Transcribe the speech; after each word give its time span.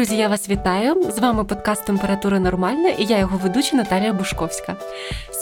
Друзі, 0.00 0.16
я 0.16 0.28
вас 0.28 0.48
вітаю! 0.48 1.10
З 1.10 1.18
вами 1.18 1.44
подкаст 1.44 1.84
Температура 1.84 2.40
Нормальна 2.40 2.88
і 2.88 3.04
я 3.04 3.18
його 3.18 3.38
ведуча 3.38 3.76
Наталія 3.76 4.12
Бушковська. 4.12 4.76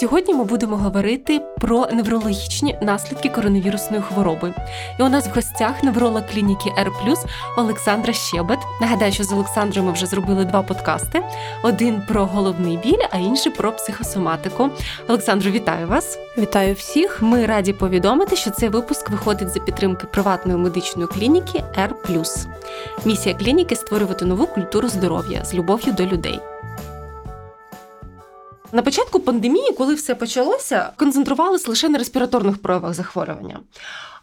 Сьогодні 0.00 0.34
ми 0.34 0.44
будемо 0.44 0.76
говорити 0.76 1.40
про 1.60 1.86
неврологічні 1.92 2.78
наслідки 2.82 3.28
коронавірусної 3.28 4.02
хвороби. 4.02 4.54
І 5.00 5.02
у 5.02 5.08
нас 5.08 5.26
в 5.26 5.30
гостях 5.34 5.82
невролог 5.82 6.22
клініки 6.32 6.70
R+, 6.78 7.14
Олександра 7.56 8.12
Щебет. 8.12 8.58
Нагадаю, 8.80 9.12
що 9.12 9.24
з 9.24 9.32
Олександром 9.32 9.86
ми 9.86 9.92
вже 9.92 10.06
зробили 10.06 10.44
два 10.44 10.62
подкасти: 10.62 11.22
один 11.62 12.02
про 12.08 12.26
головний 12.26 12.76
біль, 12.76 13.04
а 13.10 13.18
інший 13.18 13.52
про 13.52 13.72
психосоматику. 13.72 14.70
Олександру, 15.08 15.50
вітаю 15.50 15.88
вас! 15.88 16.18
Вітаю 16.38 16.74
всіх! 16.74 17.22
Ми 17.22 17.46
раді 17.46 17.72
повідомити, 17.72 18.36
що 18.36 18.50
цей 18.50 18.68
випуск 18.68 19.10
виходить 19.10 19.48
за 19.48 19.60
підтримки 19.60 20.06
приватної 20.06 20.58
медичної 20.58 21.08
клініки 21.08 21.64
R+. 21.78 21.94
Місія 23.04 23.34
клініки 23.34 23.76
створювати 23.76 24.24
нову 24.24 24.47
культуру 24.54 24.88
здоров'я 24.88 25.44
з 25.44 25.54
любов'ю 25.54 25.92
до 25.92 26.06
людей. 26.06 26.40
На 28.72 28.82
початку 28.82 29.20
пандемії, 29.20 29.72
коли 29.78 29.94
все 29.94 30.14
почалося, 30.14 30.92
концентрувалися 30.96 31.70
лише 31.70 31.88
на 31.88 31.98
респіраторних 31.98 32.62
проявах 32.62 32.94
захворювання. 32.94 33.60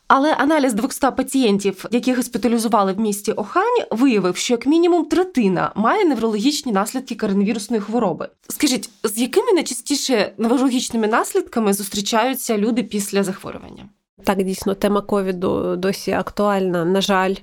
Але 0.08 0.34
аналіз 0.34 0.74
200 0.74 1.08
пацієнтів, 1.18 1.86
яких 1.92 2.18
госпіталізували 2.18 2.94
в 2.94 3.00
місті 3.00 3.32
Охань, 3.32 3.84
виявив, 3.92 4.36
що 4.36 4.54
як 4.54 4.66
мінімум 4.66 5.06
третина 5.06 5.72
має 5.76 6.06
неврологічні 6.06 6.72
наслідки 6.72 7.16
коронавірусної 7.16 7.82
хвороби. 7.82 8.30
Скажіть, 8.50 8.90
з 9.04 9.18
якими 9.18 9.54
найчастіше 9.54 10.34
неврологічними 10.38 11.08
наслідками 11.08 11.74
зустрічаються 11.74 12.58
люди 12.58 12.84
після 12.84 13.24
захворювання? 13.24 13.90
Так, 14.24 14.44
дійсно, 14.44 14.76
тема 14.76 15.02
ковіду 15.02 15.76
досі 15.76 16.12
актуальна. 16.12 16.86
На 16.86 17.02
жаль, 17.02 17.36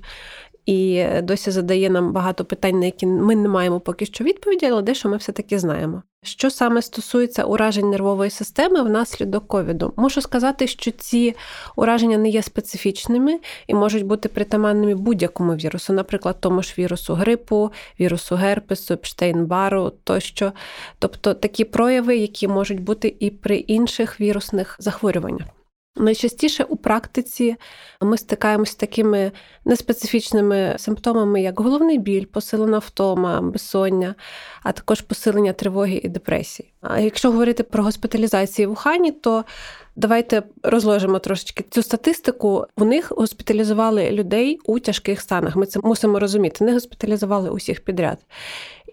і 0.65 1.05
досі 1.23 1.51
задає 1.51 1.89
нам 1.89 2.13
багато 2.13 2.45
питань, 2.45 2.79
на 2.79 2.85
які 2.85 3.05
ми 3.05 3.35
не 3.35 3.49
маємо 3.49 3.79
поки 3.79 4.05
що 4.05 4.23
відповіді, 4.23 4.65
але 4.65 4.81
дещо 4.81 5.09
ми 5.09 5.17
все-таки 5.17 5.59
знаємо. 5.59 6.03
Що 6.23 6.49
саме 6.49 6.81
стосується 6.81 7.43
уражень 7.43 7.89
нервової 7.89 8.29
системи 8.29 8.81
внаслідок 8.81 9.47
ковіду, 9.47 9.93
можу 9.95 10.21
сказати, 10.21 10.67
що 10.67 10.91
ці 10.91 11.35
ураження 11.75 12.17
не 12.17 12.29
є 12.29 12.41
специфічними 12.41 13.39
і 13.67 13.73
можуть 13.73 14.05
бути 14.05 14.29
притаманними 14.29 14.95
будь-якому 14.95 15.55
вірусу, 15.55 15.93
наприклад, 15.93 16.37
тому 16.39 16.63
ж 16.63 16.75
вірусу 16.77 17.13
грипу, 17.13 17.71
вірусу 17.99 18.35
герпесу, 18.35 18.93
Пштейн-бару 18.93 19.91
тощо. 20.03 20.51
Тобто 20.99 21.33
такі 21.33 21.63
прояви, 21.63 22.17
які 22.17 22.47
можуть 22.47 22.79
бути 22.79 23.15
і 23.19 23.29
при 23.29 23.55
інших 23.55 24.21
вірусних 24.21 24.75
захворюваннях. 24.79 25.47
Найчастіше 25.95 26.63
у 26.63 26.75
практиці 26.75 27.55
ми 28.01 28.17
стикаємося 28.17 28.71
з 28.71 28.75
такими 28.75 29.31
неспецифічними 29.65 30.75
симптомами, 30.77 31.41
як 31.41 31.59
головний 31.59 31.97
біль, 31.97 32.25
посилена 32.25 32.77
втома, 32.77 33.41
безсоння, 33.41 34.15
а 34.63 34.71
також 34.71 35.01
посилення 35.01 35.53
тривоги 35.53 36.01
і 36.03 36.09
депресії. 36.09 36.73
А 36.81 36.99
якщо 36.99 37.31
говорити 37.31 37.63
про 37.63 37.83
госпіталізації 37.83 38.65
в 38.65 38.71
Ухані, 38.71 39.11
то 39.11 39.43
давайте 39.95 40.43
розложимо 40.63 41.19
трошечки 41.19 41.65
цю 41.69 41.83
статистику. 41.83 42.65
У 42.77 42.85
них 42.85 43.11
госпіталізували 43.15 44.11
людей 44.11 44.59
у 44.65 44.79
тяжких 44.79 45.21
станах. 45.21 45.55
Ми 45.55 45.65
це 45.65 45.79
мусимо 45.83 46.19
розуміти. 46.19 46.65
Не 46.65 46.73
госпіталізували 46.73 47.49
усіх 47.49 47.83
підряд. 47.83 48.17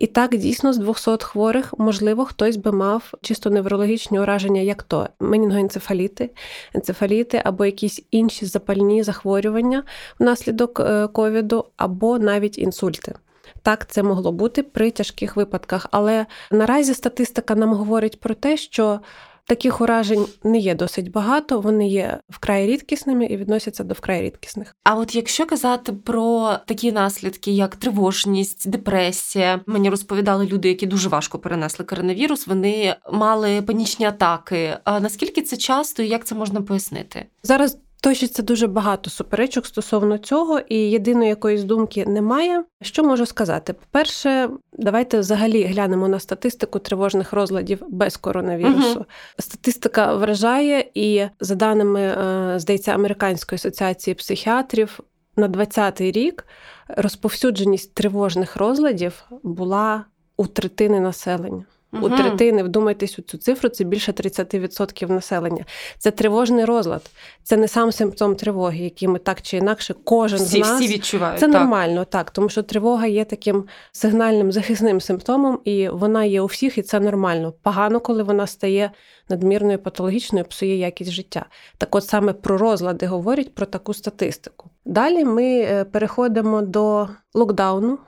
І 0.01 0.06
так 0.06 0.37
дійсно 0.37 0.73
з 0.73 0.79
200 0.79 1.11
хворих, 1.20 1.75
можливо, 1.79 2.25
хтось 2.25 2.56
би 2.56 2.73
мав 2.73 3.12
чисто 3.23 3.51
неврологічні 3.51 4.20
ураження, 4.20 4.61
як 4.61 4.83
то 4.83 5.09
менінгоенцефаліти, 5.20 6.31
енцефаліти 6.75 7.42
або 7.45 7.65
якісь 7.65 8.03
інші 8.11 8.47
запальні 8.47 9.03
захворювання 9.03 9.83
внаслідок 10.19 10.81
е, 10.81 11.07
ковіду, 11.07 11.65
або 11.77 12.19
навіть 12.19 12.59
інсульти. 12.59 13.15
Так, 13.62 13.87
це 13.87 14.03
могло 14.03 14.33
бути 14.33 14.62
при 14.62 14.91
тяжких 14.91 15.36
випадках, 15.36 15.86
але 15.91 16.27
наразі 16.51 16.95
статистика 16.95 17.55
нам 17.55 17.74
говорить 17.74 18.20
про 18.20 18.35
те, 18.35 18.57
що 18.57 19.01
Таких 19.50 19.80
уражень 19.80 20.27
не 20.44 20.58
є 20.58 20.74
досить 20.74 21.11
багато, 21.11 21.61
вони 21.61 21.88
є 21.88 22.20
вкрай 22.28 22.66
рідкісними 22.66 23.27
і 23.27 23.36
відносяться 23.36 23.84
до 23.84 23.94
вкрай 23.94 24.22
рідкісних. 24.22 24.77
А 24.84 24.94
от 24.94 25.14
якщо 25.14 25.46
казати 25.46 25.92
про 25.92 26.56
такі 26.66 26.92
наслідки, 26.92 27.50
як 27.50 27.77
тривожність, 27.77 28.70
депресія, 28.70 29.61
мені 29.66 29.90
розповідали 29.90 30.46
люди, 30.46 30.68
які 30.68 30.86
дуже 30.86 31.08
важко 31.08 31.38
перенесли 31.38 31.84
коронавірус, 31.84 32.46
вони 32.46 32.96
мали 33.12 33.62
панічні 33.62 34.06
атаки. 34.06 34.77
А 34.84 35.00
наскільки 35.00 35.42
це 35.42 35.56
часто 35.56 36.02
і 36.02 36.08
як 36.08 36.24
це 36.24 36.34
можна 36.34 36.62
пояснити? 36.62 37.27
Зараз 37.42 37.78
Точиться 38.02 38.42
дуже 38.42 38.66
багато 38.66 39.11
суперечок 39.11 39.66
стосовно 39.66 40.18
цього, 40.18 40.58
і 40.58 40.77
єдиної 40.77 41.28
якоїсь 41.28 41.64
думки 41.64 42.06
немає. 42.06 42.64
Що 42.83 43.05
можу 43.05 43.27
сказати? 43.27 43.72
По-перше, 43.72 44.50
давайте 44.72 45.18
взагалі 45.18 45.64
глянемо 45.64 46.08
на 46.08 46.18
статистику 46.18 46.78
тривожних 46.78 47.33
розладів 47.33 47.83
без 47.88 48.16
коронавірусу. 48.16 48.94
Угу. 48.94 49.05
Статистика 49.38 50.14
вражає, 50.14 50.90
і 50.94 51.22
за 51.40 51.55
даними 51.55 52.00
е, 52.00 52.55
здається 52.58 52.92
Американської 52.92 53.56
асоціації 53.56 54.14
психіатрів, 54.14 55.00
на 55.36 55.48
20-й 55.48 56.11
рік 56.11 56.46
розповсюдженість 56.88 57.94
тривожних 57.94 58.56
розладів 58.56 59.24
була 59.42 60.05
у 60.36 60.46
третини 60.46 61.00
населення. 61.00 61.64
У 61.92 62.08
третини, 62.08 62.62
вдумайтесь 62.62 63.18
у 63.18 63.23
цю 63.23 63.39
цифру, 63.39 63.68
це 63.68 63.84
більше 63.84 64.12
30% 64.12 65.11
населення. 65.11 65.64
Це 65.98 66.11
тривожний 66.11 66.64
розлад. 66.64 67.11
Це 67.42 67.56
не 67.56 67.68
сам 67.68 67.92
симптом 67.92 68.36
тривоги, 68.36 68.78
який 68.78 69.08
ми 69.08 69.18
так 69.18 69.42
чи 69.42 69.56
інакше, 69.56 69.95
кожен 70.05 70.39
всі, 70.39 70.58
з 70.58 70.61
нас 70.61 70.80
всі 70.80 70.95
відчувають. 70.95 71.40
Це 71.40 71.46
так. 71.46 71.55
нормально, 71.55 72.05
так, 72.05 72.30
тому 72.30 72.48
що 72.48 72.62
тривога 72.62 73.06
є 73.06 73.24
таким 73.24 73.64
сигнальним 73.92 74.52
захисним 74.52 75.00
симптомом, 75.00 75.61
і 75.64 75.89
вона 75.89 76.24
є 76.24 76.40
у 76.40 76.46
всіх, 76.46 76.79
і 76.79 76.83
це 76.83 77.00
нормально. 77.00 77.55
Погано, 77.62 78.00
коли 78.00 78.23
вона 78.23 78.46
стає 78.46 78.90
надмірною 79.29 79.79
патологічною, 79.79 80.45
псує 80.45 80.77
якість 80.77 81.11
життя. 81.11 81.46
Так, 81.79 81.95
от 81.95 82.05
саме 82.05 82.33
про 82.33 82.58
розлади 82.58 83.06
говорять 83.06 83.55
про 83.55 83.67
таку 83.67 83.95
статистику. 83.95 84.70
Далі 84.84 85.24
ми 85.24 85.61
е, 85.61 85.84
переходимо 85.84 86.62
до 86.62 87.08
локдауну 87.34 87.98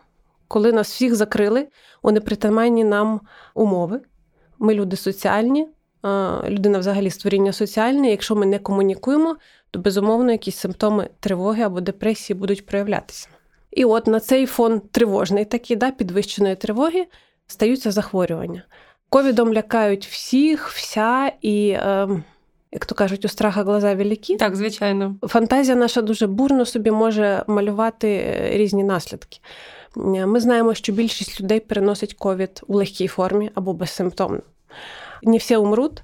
коли 0.53 0.73
нас 0.73 0.91
всіх 0.91 1.15
закрили 1.15 1.69
у 2.03 2.11
непритаманні 2.11 2.85
нам 2.85 3.21
умови. 3.55 4.01
Ми 4.59 4.75
люди 4.75 4.97
соціальні, 4.97 5.69
людина 6.49 6.79
взагалі 6.79 7.11
створіння 7.11 7.53
соціальне. 7.53 8.11
Якщо 8.11 8.37
ми 8.37 8.47
не 8.47 8.59
комунікуємо, 8.59 9.37
то 9.71 9.79
безумовно 9.79 10.33
якісь 10.33 10.57
симптоми 10.57 11.09
тривоги 11.21 11.63
або 11.63 11.81
депресії 11.81 12.39
будуть 12.39 12.67
проявлятися. 12.67 13.29
І 13.71 13.85
от 13.85 14.07
на 14.07 14.21
цей 14.21 14.47
фон 14.47 14.81
тривожний, 14.81 15.45
такий, 15.45 15.77
да, 15.77 15.91
підвищеної 15.91 16.57
тривоги, 16.57 17.07
стаються 17.47 17.91
захворювання. 17.91 18.65
Ковідом 19.09 19.53
лякають 19.55 20.07
всіх, 20.07 20.69
вся 20.69 21.33
і. 21.43 21.69
Е, 21.69 22.23
як 22.75 22.87
то 22.87 22.95
кажуть, 22.95 23.25
у 23.25 23.29
страха 23.29 23.63
глаза 23.63 23.95
великі. 23.95 24.37
Так, 24.37 24.57
звичайно. 24.57 25.17
Фантазія 25.23 25.77
наша 25.77 26.03
дуже 26.03 26.27
бурно 26.27 26.65
собі 26.65 26.91
може 26.91 27.45
малювати 27.47 28.09
е, 28.09 28.51
різні 28.57 28.85
наслідки. 28.85 29.39
Ми 29.97 30.41
знаємо, 30.41 30.75
що 30.75 30.93
більшість 30.93 31.41
людей 31.41 31.61
переносить 31.61 32.15
ковід 32.15 32.61
у 32.67 32.75
легкій 32.77 33.09
формі 33.09 33.51
або 33.55 33.73
безсимптомно. 33.73 34.41
Не 35.23 35.37
всі 35.37 35.57
умруть, 35.57 36.03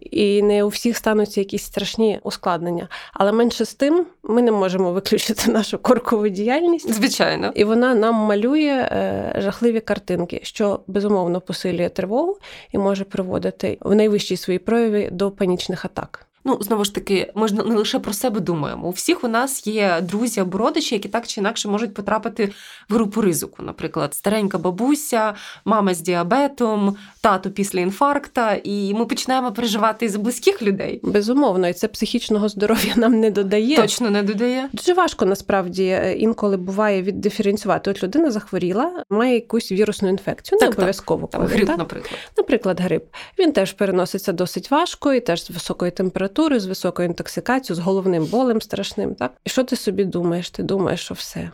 і 0.00 0.42
не 0.42 0.64
у 0.64 0.68
всіх 0.68 0.96
стануться 0.96 1.40
якісь 1.40 1.62
страшні 1.62 2.20
ускладнення. 2.22 2.88
Але 3.12 3.32
менше 3.32 3.64
з 3.64 3.74
тим 3.74 4.06
ми 4.22 4.42
не 4.42 4.52
можемо 4.52 4.92
виключити 4.92 5.50
нашу 5.50 5.78
коркову 5.78 6.28
діяльність. 6.28 6.92
Звичайно. 6.92 7.52
І 7.54 7.64
вона 7.64 7.94
нам 7.94 8.14
малює 8.14 8.88
е, 8.92 9.34
жахливі 9.38 9.80
картинки, 9.80 10.40
що 10.42 10.80
безумовно 10.86 11.40
посилює 11.40 11.88
тривогу 11.88 12.38
і 12.72 12.78
може 12.78 13.04
приводити 13.04 13.78
в 13.80 13.94
найвищій 13.94 14.36
своїй 14.36 14.58
прояві 14.58 15.08
до 15.12 15.30
панічних 15.30 15.84
атак. 15.84 16.27
Ну, 16.44 16.58
знову 16.60 16.84
ж 16.84 16.94
таки, 16.94 17.32
ми 17.34 17.48
ж 17.48 17.54
не 17.54 17.62
лише 17.62 17.98
про 17.98 18.12
себе 18.12 18.40
думаємо. 18.40 18.86
У 18.86 18.90
всіх 18.90 19.24
у 19.24 19.28
нас 19.28 19.66
є 19.66 20.00
друзі 20.00 20.40
або 20.40 20.58
родичі, 20.58 20.94
які 20.94 21.08
так 21.08 21.26
чи 21.26 21.40
інакше 21.40 21.68
можуть 21.68 21.94
потрапити 21.94 22.52
в 22.88 22.94
групу 22.94 23.20
ризику. 23.20 23.62
Наприклад, 23.62 24.14
старенька 24.14 24.58
бабуся, 24.58 25.34
мама 25.64 25.94
з 25.94 26.00
діабетом, 26.00 26.96
тато 27.28 27.50
після 27.50 27.80
інфаркта, 27.80 28.60
і 28.64 28.94
ми 28.94 29.06
починаємо 29.06 29.52
переживати 29.52 30.08
за 30.08 30.18
близьких 30.18 30.62
людей. 30.62 31.00
Безумовно, 31.02 31.68
і 31.68 31.72
це 31.72 31.88
психічного 31.88 32.48
здоров'я 32.48 32.92
нам 32.96 33.20
не 33.20 33.30
додає. 33.30 33.76
Точно 33.76 34.10
не 34.10 34.22
додає. 34.22 34.68
Дуже 34.72 34.94
важко 34.94 35.24
насправді 35.24 35.84
е, 35.84 36.14
інколи 36.14 36.56
буває 36.56 37.02
віддиференціювати. 37.02 37.90
От 37.90 38.02
людина 38.02 38.30
захворіла, 38.30 39.04
має 39.10 39.34
якусь 39.34 39.72
вірусну 39.72 40.08
інфекцію, 40.08 40.58
не 40.60 40.68
обов'язково 40.68 41.26
так. 41.26 41.40
Там, 41.40 41.50
грип, 41.50 41.66
так? 41.66 41.78
наприклад. 41.78 42.20
Наприклад, 42.38 42.80
грип. 42.80 43.04
Він 43.38 43.52
теж 43.52 43.72
переноситься 43.72 44.32
досить 44.32 44.70
важко 44.70 45.12
і 45.12 45.20
теж 45.20 45.44
з 45.44 45.50
високою 45.50 45.92
температурою 45.92 46.60
з 46.60 46.66
високою 46.66 47.08
інтоксикацією, 47.08 47.82
з 47.82 47.84
головним 47.84 48.24
болем 48.24 48.60
страшним. 48.60 49.14
Так? 49.14 49.32
І 49.44 49.50
що 49.50 49.64
ти 49.64 49.76
собі 49.76 50.04
думаєш? 50.04 50.50
Ти 50.50 50.62
думаєш, 50.62 51.00
що 51.00 51.14
все. 51.14 51.50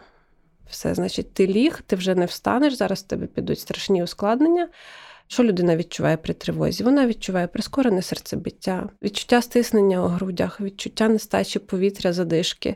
Все, 0.71 0.95
значить, 0.95 1.35
ти 1.35 1.47
ліг, 1.47 1.83
ти 1.87 1.97
вже 1.97 2.15
не 2.15 2.27
встанеш, 2.27 2.75
зараз 2.75 2.99
в 3.03 3.07
тебе 3.07 3.27
підуть 3.27 3.61
страшні 3.61 4.03
ускладнення. 4.03 4.69
Що 5.29 5.45
людина 5.45 5.77
відчуває 5.77 6.17
при 6.17 6.35
тривозі? 6.35 6.85
Вона 6.85 7.07
відчуває 7.07 7.47
прискорене 7.47 8.03
серцебиття, 8.03 8.89
відчуття 9.03 9.43
стиснення 9.43 10.05
у 10.05 10.07
грудях, 10.07 10.61
відчуття 10.61 11.09
нестачі 11.09 11.59
повітря, 11.59 12.13
задишки. 12.13 12.75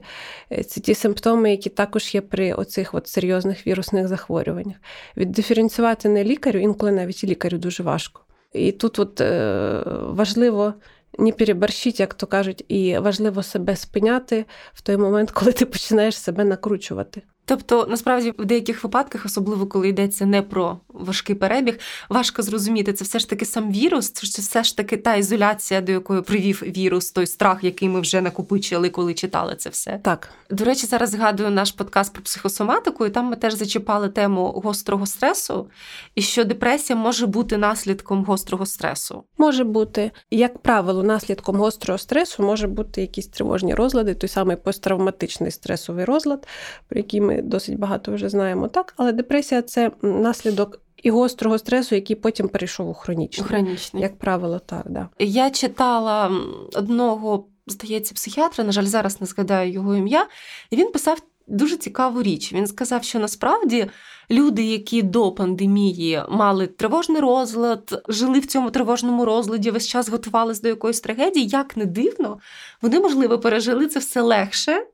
Е, 0.52 0.64
це 0.64 0.80
ті 0.80 0.94
симптоми, 0.94 1.50
які 1.50 1.70
також 1.70 2.14
є 2.14 2.20
при 2.20 2.52
оцих 2.52 2.94
от 2.94 3.08
серйозних 3.08 3.66
вірусних 3.66 4.08
захворюваннях. 4.08 4.76
Віддиференціювати 5.16 6.08
не 6.08 6.24
лікарю, 6.24 6.58
інколи 6.58 6.92
навіть 6.92 7.24
лікарю 7.24 7.58
дуже 7.58 7.82
важко. 7.82 8.22
І 8.52 8.72
тут 8.72 8.98
от 8.98 9.20
е, 9.20 9.82
важливо 9.86 10.74
не 11.18 11.32
переборщить, 11.32 12.00
як 12.00 12.14
то 12.14 12.26
кажуть, 12.26 12.64
і 12.68 12.98
важливо 12.98 13.42
себе 13.42 13.76
спиняти 13.76 14.44
в 14.72 14.80
той 14.80 14.96
момент, 14.96 15.30
коли 15.34 15.52
ти 15.52 15.66
починаєш 15.66 16.16
себе 16.18 16.44
накручувати. 16.44 17.22
Тобто, 17.48 17.86
насправді, 17.90 18.34
в 18.38 18.44
деяких 18.44 18.84
випадках, 18.84 19.26
особливо 19.26 19.66
коли 19.66 19.88
йдеться 19.88 20.26
не 20.26 20.42
про 20.42 20.78
важкий 20.88 21.36
перебіг, 21.36 21.78
важко 22.08 22.42
зрозуміти, 22.42 22.92
це 22.92 23.04
все 23.04 23.18
ж 23.18 23.30
таки 23.30 23.44
сам 23.44 23.72
вірус, 23.72 24.10
це 24.10 24.42
все 24.42 24.64
ж 24.64 24.76
таки 24.76 24.96
та 24.96 25.14
ізоляція, 25.14 25.80
до 25.80 25.92
якої 25.92 26.22
привів 26.22 26.62
вірус, 26.62 27.10
той 27.10 27.26
страх, 27.26 27.64
який 27.64 27.88
ми 27.88 28.00
вже 28.00 28.20
накопичили, 28.20 28.90
коли 28.90 29.14
читали 29.14 29.56
це 29.56 29.70
все. 29.70 30.00
Так 30.02 30.30
до 30.50 30.64
речі, 30.64 30.86
зараз 30.86 31.10
згадую 31.10 31.50
наш 31.50 31.72
подкаст 31.72 32.12
про 32.12 32.22
психосоматику, 32.22 33.06
і 33.06 33.10
там 33.10 33.26
ми 33.26 33.36
теж 33.36 33.54
зачіпали 33.54 34.08
тему 34.08 34.62
гострого 34.64 35.06
стресу, 35.06 35.70
і 36.14 36.22
що 36.22 36.44
депресія 36.44 36.98
може 36.98 37.26
бути 37.26 37.56
наслідком 37.56 38.24
гострого 38.24 38.66
стресу. 38.66 39.24
Може 39.38 39.64
бути, 39.64 40.10
як 40.30 40.58
правило, 40.58 41.02
наслідком 41.02 41.56
гострого 41.56 41.98
стресу 41.98 42.42
може 42.42 42.66
бути 42.66 43.00
якісь 43.00 43.26
тривожні 43.26 43.74
розлади, 43.74 44.14
той 44.14 44.28
самий 44.28 44.56
посттравматичний 44.56 45.50
стресовий 45.50 46.04
розлад, 46.04 46.46
про 46.88 46.98
який 46.98 47.20
ми 47.20 47.37
досить 47.42 47.78
багато 47.78 48.12
вже 48.12 48.28
знаємо, 48.28 48.68
так, 48.68 48.94
але 48.96 49.12
депресія 49.12 49.62
це 49.62 49.90
наслідок. 50.02 50.80
І 51.02 51.10
гострого 51.10 51.58
стресу, 51.58 51.94
який 51.94 52.16
потім 52.16 52.48
перейшов 52.48 52.88
у 52.88 52.94
хронічний. 52.94 53.48
Хронічний. 53.48 54.02
Як 54.02 54.18
правило, 54.18 54.58
так. 54.58 54.82
Да. 54.86 55.08
Я 55.18 55.50
читала 55.50 56.32
одного, 56.74 57.46
здається, 57.66 58.14
психіатра, 58.14 58.64
на 58.64 58.72
жаль, 58.72 58.84
зараз 58.84 59.20
не 59.20 59.26
згадаю 59.26 59.72
його 59.72 59.96
ім'я, 59.96 60.26
і 60.70 60.76
він 60.76 60.92
писав 60.92 61.22
дуже 61.48 61.76
цікаву 61.76 62.22
річ. 62.22 62.52
Він 62.52 62.66
сказав, 62.66 63.04
що 63.04 63.18
насправді 63.18 63.90
люди, 64.30 64.62
які 64.64 65.02
до 65.02 65.32
пандемії 65.32 66.22
мали 66.28 66.66
тривожний 66.66 67.20
розлад, 67.20 68.02
жили 68.08 68.38
в 68.38 68.46
цьому 68.46 68.70
тривожному 68.70 69.24
розладі, 69.24 69.70
весь 69.70 69.88
час 69.88 70.08
готувалися 70.08 70.62
до 70.62 70.68
якоїсь 70.68 71.00
трагедії, 71.00 71.46
як 71.46 71.76
не 71.76 71.84
дивно, 71.84 72.38
вони, 72.82 73.00
можливо, 73.00 73.38
пережили 73.38 73.86
це 73.86 73.98
все 73.98 74.20
легше 74.20 74.86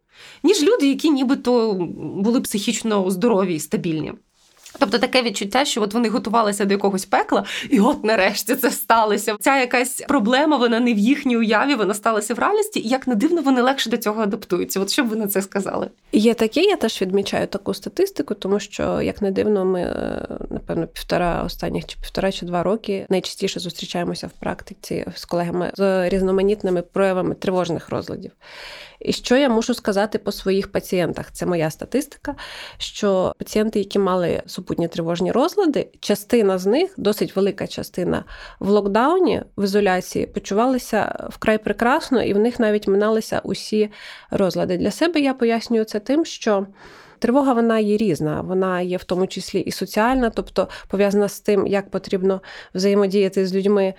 ніж 0.42 0.62
люди, 0.62 0.88
які 0.88 1.10
нібито 1.10 1.74
були 1.98 2.40
психічно 2.40 3.10
здорові 3.10 3.54
і 3.54 3.60
стабільні. 3.60 4.12
Тобто 4.78 4.98
таке 4.98 5.22
відчуття, 5.22 5.64
що 5.64 5.82
от 5.82 5.94
вони 5.94 6.08
готувалися 6.08 6.64
до 6.64 6.74
якогось 6.74 7.04
пекла, 7.04 7.44
і 7.70 7.80
от 7.80 8.04
нарешті 8.04 8.54
це 8.54 8.70
сталося. 8.70 9.36
Ця 9.40 9.58
якась 9.58 10.04
проблема, 10.08 10.56
вона 10.56 10.80
не 10.80 10.94
в 10.94 10.98
їхній 10.98 11.36
уяві, 11.36 11.74
вона 11.74 11.94
сталася 11.94 12.34
в 12.34 12.38
реальності, 12.38 12.80
і 12.80 12.88
як 12.88 13.06
не 13.06 13.14
дивно, 13.14 13.42
вони 13.42 13.62
легше 13.62 13.90
до 13.90 13.96
цього 13.96 14.22
адаптуються. 14.22 14.80
От 14.80 14.90
що 14.90 15.04
б 15.04 15.08
ви 15.08 15.16
на 15.16 15.26
це 15.26 15.42
сказали? 15.42 15.90
Є 16.12 16.34
таке, 16.34 16.60
я 16.60 16.76
теж 16.76 17.02
відмічаю 17.02 17.46
таку 17.46 17.74
статистику, 17.74 18.34
тому 18.34 18.60
що 18.60 19.02
як 19.02 19.22
не 19.22 19.30
дивно, 19.30 19.64
ми 19.64 19.80
е, 19.80 20.26
напевно 20.50 20.86
півтора 20.86 21.42
останніх 21.42 21.86
чи 21.86 21.96
півтора 22.00 22.32
чи 22.32 22.46
два 22.46 22.62
роки 22.62 23.06
найчастіше 23.08 23.60
зустрічаємося 23.60 24.26
в 24.26 24.40
практиці 24.40 25.06
з 25.16 25.24
колегами 25.24 25.70
з 25.74 26.08
різноманітними 26.08 26.82
проявами 26.82 27.34
тривожних 27.34 27.88
розладів. 27.88 28.30
І 29.00 29.12
що 29.12 29.36
я 29.36 29.48
мушу 29.48 29.74
сказати 29.74 30.18
по 30.18 30.32
своїх 30.32 30.72
пацієнтах? 30.72 31.32
Це 31.32 31.46
моя 31.46 31.70
статистика. 31.70 32.34
Що 32.78 33.34
пацієнти, 33.38 33.78
які 33.78 33.98
мали 33.98 34.42
супутні 34.46 34.88
тривожні 34.88 35.32
розлади, 35.32 35.88
частина 36.00 36.58
з 36.58 36.66
них, 36.66 36.94
досить 36.96 37.36
велика 37.36 37.66
частина 37.66 38.24
в 38.58 38.68
локдауні 38.68 39.42
в 39.56 39.64
ізоляції, 39.64 40.26
почувалися 40.26 41.28
вкрай 41.30 41.58
прекрасно, 41.58 42.22
і 42.22 42.34
в 42.34 42.38
них 42.38 42.60
навіть 42.60 42.88
миналися 42.88 43.40
усі 43.44 43.90
розлади. 44.30 44.76
Для 44.76 44.90
себе 44.90 45.20
я 45.20 45.34
пояснюю 45.34 45.84
це 45.84 46.00
тим, 46.00 46.24
що. 46.24 46.66
Тривога 47.24 47.52
вона 47.52 47.78
є 47.78 47.96
різна, 47.96 48.40
вона 48.40 48.80
є 48.80 48.96
в 48.96 49.04
тому 49.04 49.26
числі 49.26 49.60
і 49.60 49.70
соціальна, 49.70 50.30
тобто 50.30 50.68
пов'язана 50.88 51.28
з 51.28 51.40
тим, 51.40 51.66
як 51.66 51.90
потрібно 51.90 52.40
взаємодіяти 52.74 53.46
з 53.46 53.54
людьми, 53.54 53.94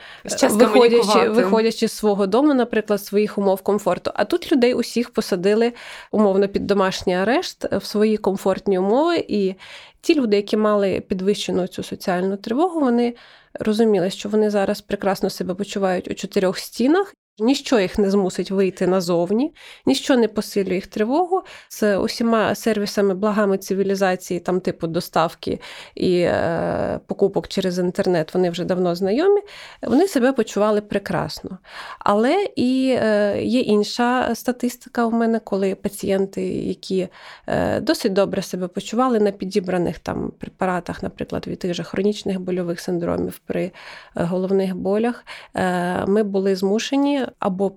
виходячи 0.52 1.30
виходячи 1.30 1.88
з 1.88 1.92
свого 1.92 2.28
дому, 2.28 2.54
наприклад, 2.54 3.02
своїх 3.02 3.38
умов 3.38 3.62
комфорту. 3.62 4.12
А 4.14 4.26
тут 4.26 4.52
людей 4.52 4.74
усіх 4.74 5.10
посадили 5.10 5.74
умовно 6.12 6.48
під 6.48 6.68
домашній 6.68 7.16
арешт 7.16 7.74
в 7.74 7.86
свої 7.86 8.18
комфортні 8.18 8.80
умови, 8.80 9.26
і 9.28 9.54
ті 10.02 10.16
люди, 10.16 10.36
які 10.36 10.58
мали 10.58 11.00
підвищену 11.00 11.68
цю 11.68 11.84
соціальну 11.84 12.38
тривогу, 12.38 12.80
вони 12.80 13.16
розуміли, 13.60 14.10
що 14.10 14.30
вони 14.30 14.50
зараз 14.50 14.82
прекрасно 14.82 15.30
себе 15.30 15.54
почувають 15.54 16.12
у 16.12 16.14
чотирьох 16.14 16.58
стінах, 16.58 17.14
Ніщо 17.40 17.80
їх 17.80 18.00
не 18.00 18.10
змусить 18.10 18.52
вийти 18.52 18.88
назовні, 18.88 19.54
ніщо 19.86 20.18
не 20.18 20.28
посилює 20.28 20.76
їх 20.76 20.88
тривогу 20.88 21.42
з 21.70 21.98
усіма 21.98 22.56
сервісами, 22.56 23.14
благами 23.14 23.58
цивілізації, 23.58 24.40
там 24.40 24.60
типу 24.60 24.88
доставки 24.88 25.60
і 25.96 26.20
е, 26.20 27.00
покупок 27.08 27.48
через 27.48 27.80
інтернет, 27.80 28.34
вони 28.34 28.50
вже 28.50 28.64
давно 28.64 28.96
знайомі. 28.96 29.42
Вони 29.82 30.08
себе 30.08 30.34
почували 30.34 30.82
прекрасно. 30.82 31.58
Але 32.00 32.48
і 32.56 32.96
е, 33.00 33.42
є 33.44 33.60
інша 33.60 34.36
статистика 34.36 35.06
у 35.06 35.12
мене, 35.12 35.40
коли 35.40 35.76
пацієнти, 35.76 36.42
які 36.48 37.08
е, 37.48 37.80
досить 37.80 38.14
добре 38.14 38.42
себе 38.42 38.68
почували 38.68 39.20
на 39.20 39.32
підібраних 39.32 40.00
там 40.00 40.32
препаратах, 40.40 41.04
наприклад, 41.04 41.48
від 41.48 41.60
тих 41.60 41.74
же 41.74 41.84
хронічних 41.84 42.40
больових 42.40 42.80
синдромів 42.80 43.42
при 43.46 43.64
е, 43.64 43.72
головних 44.16 44.76
болях, 44.76 45.26
е, 45.56 46.06
ми 46.06 46.24
були 46.24 46.56
змушені 46.56 47.25
або 47.40 47.72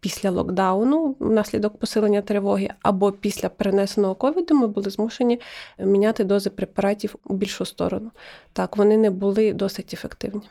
після 0.00 0.30
локдауну, 0.30 1.16
внаслідок 1.18 1.78
посилення 1.78 2.22
тривоги, 2.22 2.68
або 2.82 3.12
після 3.12 3.48
перенесеного 3.48 4.14
ковіду 4.14 4.54
ми 4.54 4.66
були 4.66 4.90
змушені 4.90 5.40
міняти 5.78 6.24
дози 6.24 6.50
препаратів 6.50 7.14
у 7.24 7.34
більшу 7.34 7.64
сторону. 7.64 8.10
Так, 8.52 8.76
вони 8.76 8.96
не 8.96 9.10
були 9.10 9.52
досить 9.52 9.94
ефективні. 9.94 10.42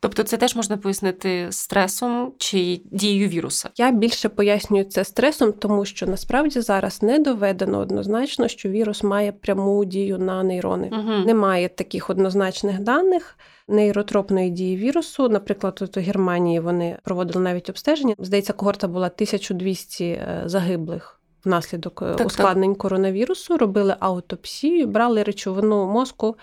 Тобто 0.00 0.22
це 0.22 0.36
теж 0.36 0.56
можна 0.56 0.76
пояснити 0.76 1.46
стресом 1.50 2.32
чи 2.38 2.80
дією 2.84 3.28
віруса? 3.28 3.70
Я 3.76 3.90
більше 3.90 4.28
пояснюю 4.28 4.84
це 4.84 5.04
стресом, 5.04 5.52
тому 5.52 5.84
що 5.84 6.06
насправді 6.06 6.60
зараз 6.60 7.02
не 7.02 7.18
доведено 7.18 7.78
однозначно, 7.78 8.48
що 8.48 8.68
вірус 8.68 9.02
має 9.02 9.32
пряму 9.32 9.84
дію 9.84 10.18
на 10.18 10.42
нейрони. 10.42 10.90
Угу. 10.92 11.26
Немає 11.26 11.68
таких 11.68 12.10
однозначних 12.10 12.80
даних 12.80 13.38
нейротропної 13.68 14.50
дії 14.50 14.76
вірусу. 14.76 15.28
Наприклад, 15.28 15.74
тут 15.74 15.96
у 15.96 16.00
Германії 16.00 16.60
вони 16.60 16.98
проводили 17.02 17.44
навіть 17.44 17.70
обстеження. 17.70 18.14
Здається, 18.18 18.52
когорта 18.52 18.88
була 18.88 19.06
1200 19.06 20.04
е, 20.04 20.42
загиблих. 20.46 21.20
Внаслідок 21.44 22.02
е, 22.02 22.14
так, 22.14 22.26
ускладнень 22.26 22.72
так. 22.72 22.78
коронавірусу 22.78 23.56
робили 23.56 23.96
аутопсію, 24.00 24.86
брали 24.86 25.22
речовину 25.22 25.86
мозку 25.86 26.36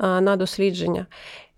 е, 0.00 0.20
на 0.20 0.36
дослідження. 0.36 1.06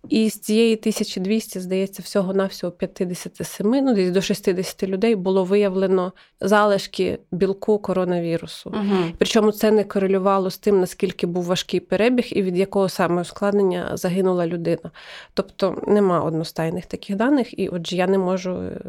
І 0.08 0.30
з 0.30 0.38
цієї 0.38 0.76
1200, 0.76 1.60
здається, 1.60 2.02
всього-навсього 2.02 2.72
57, 2.72 3.70
ну 3.70 3.94
десь 3.94 4.10
до 4.10 4.20
60 4.20 4.82
людей 4.82 5.14
було 5.16 5.44
виявлено 5.44 6.12
залишки 6.40 7.18
білку 7.32 7.78
коронавірусу. 7.78 8.70
Угу. 8.70 8.96
Причому 9.18 9.52
це 9.52 9.70
не 9.70 9.84
корелювало 9.84 10.50
з 10.50 10.58
тим, 10.58 10.80
наскільки 10.80 11.26
був 11.26 11.44
важкий 11.44 11.80
перебіг 11.80 12.28
і 12.30 12.42
від 12.42 12.56
якого 12.56 12.88
саме 12.88 13.22
ускладнення 13.22 13.96
загинула 13.96 14.46
людина. 14.46 14.90
Тобто 15.34 15.82
нема 15.86 16.20
одностайних 16.20 16.86
таких 16.86 17.16
даних, 17.16 17.58
і 17.58 17.68
отже, 17.68 17.96
я 17.96 18.06
не 18.06 18.18
можу 18.18 18.50
е, 18.52 18.80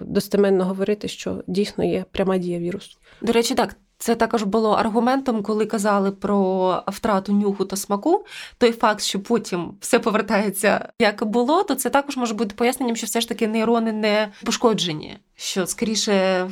достеменно 0.00 0.64
говорити, 0.64 1.08
що 1.08 1.44
дійсно 1.46 1.84
є 1.84 2.04
пряма 2.10 2.38
дія 2.38 2.58
вірусу. 2.58 2.98
До 3.22 3.32
речі, 3.32 3.54
так. 3.54 3.76
Це 3.98 4.14
також 4.14 4.42
було 4.42 4.72
аргументом, 4.72 5.42
коли 5.42 5.66
казали 5.66 6.10
про 6.10 6.82
втрату 6.86 7.32
нюху 7.32 7.64
та 7.64 7.76
смаку. 7.76 8.24
Той 8.58 8.72
факт, 8.72 9.00
що 9.00 9.20
потім 9.20 9.74
все 9.80 9.98
повертається 9.98 10.88
як 10.98 11.24
було, 11.24 11.62
то 11.62 11.74
це 11.74 11.90
також 11.90 12.16
може 12.16 12.34
бути 12.34 12.54
поясненням, 12.54 12.96
що 12.96 13.06
все 13.06 13.20
ж 13.20 13.28
таки 13.28 13.48
нейрони 13.48 13.92
не 13.92 14.32
пошкоджені 14.44 15.18
що 15.36 15.66
скоріше 15.66 16.46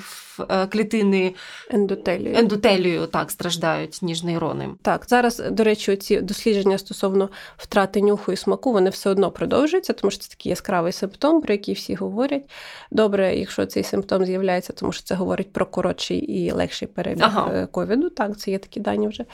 клітини 0.71 1.35
ендотелію 1.71 2.37
ендотелію 2.37 3.07
так 3.07 3.31
страждають, 3.31 3.99
ніж 4.03 4.23
нейрони. 4.23 4.69
Так, 4.83 5.05
зараз, 5.09 5.43
до 5.51 5.65
речі, 5.65 5.97
ці 5.97 6.21
дослідження 6.21 6.79
стосовно 6.79 7.29
втрати 7.57 8.03
нюху 8.03 8.33
і 8.33 8.37
смаку, 8.37 8.73
вони 8.73 8.91
все 8.91 9.11
одно 9.11 9.31
продовжуються, 9.31 9.93
тому 9.93 10.11
що 10.11 10.21
це 10.21 10.29
такий 10.29 10.51
яскравий 10.51 10.93
симптом, 10.93 11.41
про 11.41 11.55
який 11.55 11.75
всі 11.75 11.95
говорять. 11.95 12.51
Добре, 12.91 13.37
якщо 13.37 13.67
цей 13.67 13.83
симптом 13.83 14.25
з'являється, 14.25 14.73
тому 14.73 14.93
що 14.93 15.03
це 15.03 15.15
говорить 15.15 15.53
про 15.53 15.67
коротший 15.67 16.19
і 16.19 16.53
легший 16.53 16.89
перебіг 16.89 17.25
ага. 17.25 17.51
Е, 17.53 17.67
ковіду. 17.67 18.11
Так, 18.11 18.39
це 18.39 18.51
є 18.51 18.59
такі 18.59 18.81
дані 18.81 19.09
вже. 19.09 19.25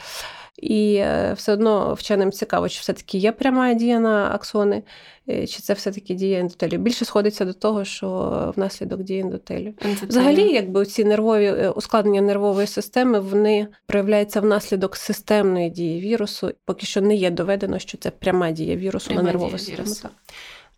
І 0.61 0.95
е, 0.95 1.33
все 1.37 1.53
одно 1.53 1.93
вченим 1.93 2.31
цікаво, 2.31 2.69
чи 2.69 2.79
все-таки 2.79 3.17
є 3.17 3.31
пряма 3.31 3.73
дія 3.73 3.99
на 3.99 4.31
аксони 4.31 4.83
Чи 5.27 5.59
це 5.59 5.73
все-таки 5.73 6.13
дія 6.13 6.39
ендотелію? 6.39 6.79
Більше 6.79 7.05
сходиться 7.05 7.45
до 7.45 7.53
того, 7.53 7.85
що 7.85 8.53
внаслідок 8.55 9.03
дії 9.03 9.19
ендотелію. 9.19 9.73
Взагалі, 10.07 10.53
якби 10.53 10.85
ці 10.85 11.03
нервові 11.03 11.67
ускладнення 11.75 12.21
нервової 12.21 12.67
системи 12.67 13.19
вони 13.19 13.67
проявляються 13.85 14.41
внаслідок 14.41 14.95
системної 14.95 15.69
дії 15.69 16.01
вірусу. 16.01 16.51
Поки 16.65 16.85
що 16.85 17.01
не 17.01 17.15
є 17.15 17.31
доведено, 17.31 17.79
що 17.79 17.97
це 17.97 18.11
пряма 18.11 18.51
дія 18.51 18.75
вірусу 18.75 19.07
пряма 19.07 19.21
на 19.21 19.27
нервову 19.31 19.57
систему. 19.57 20.11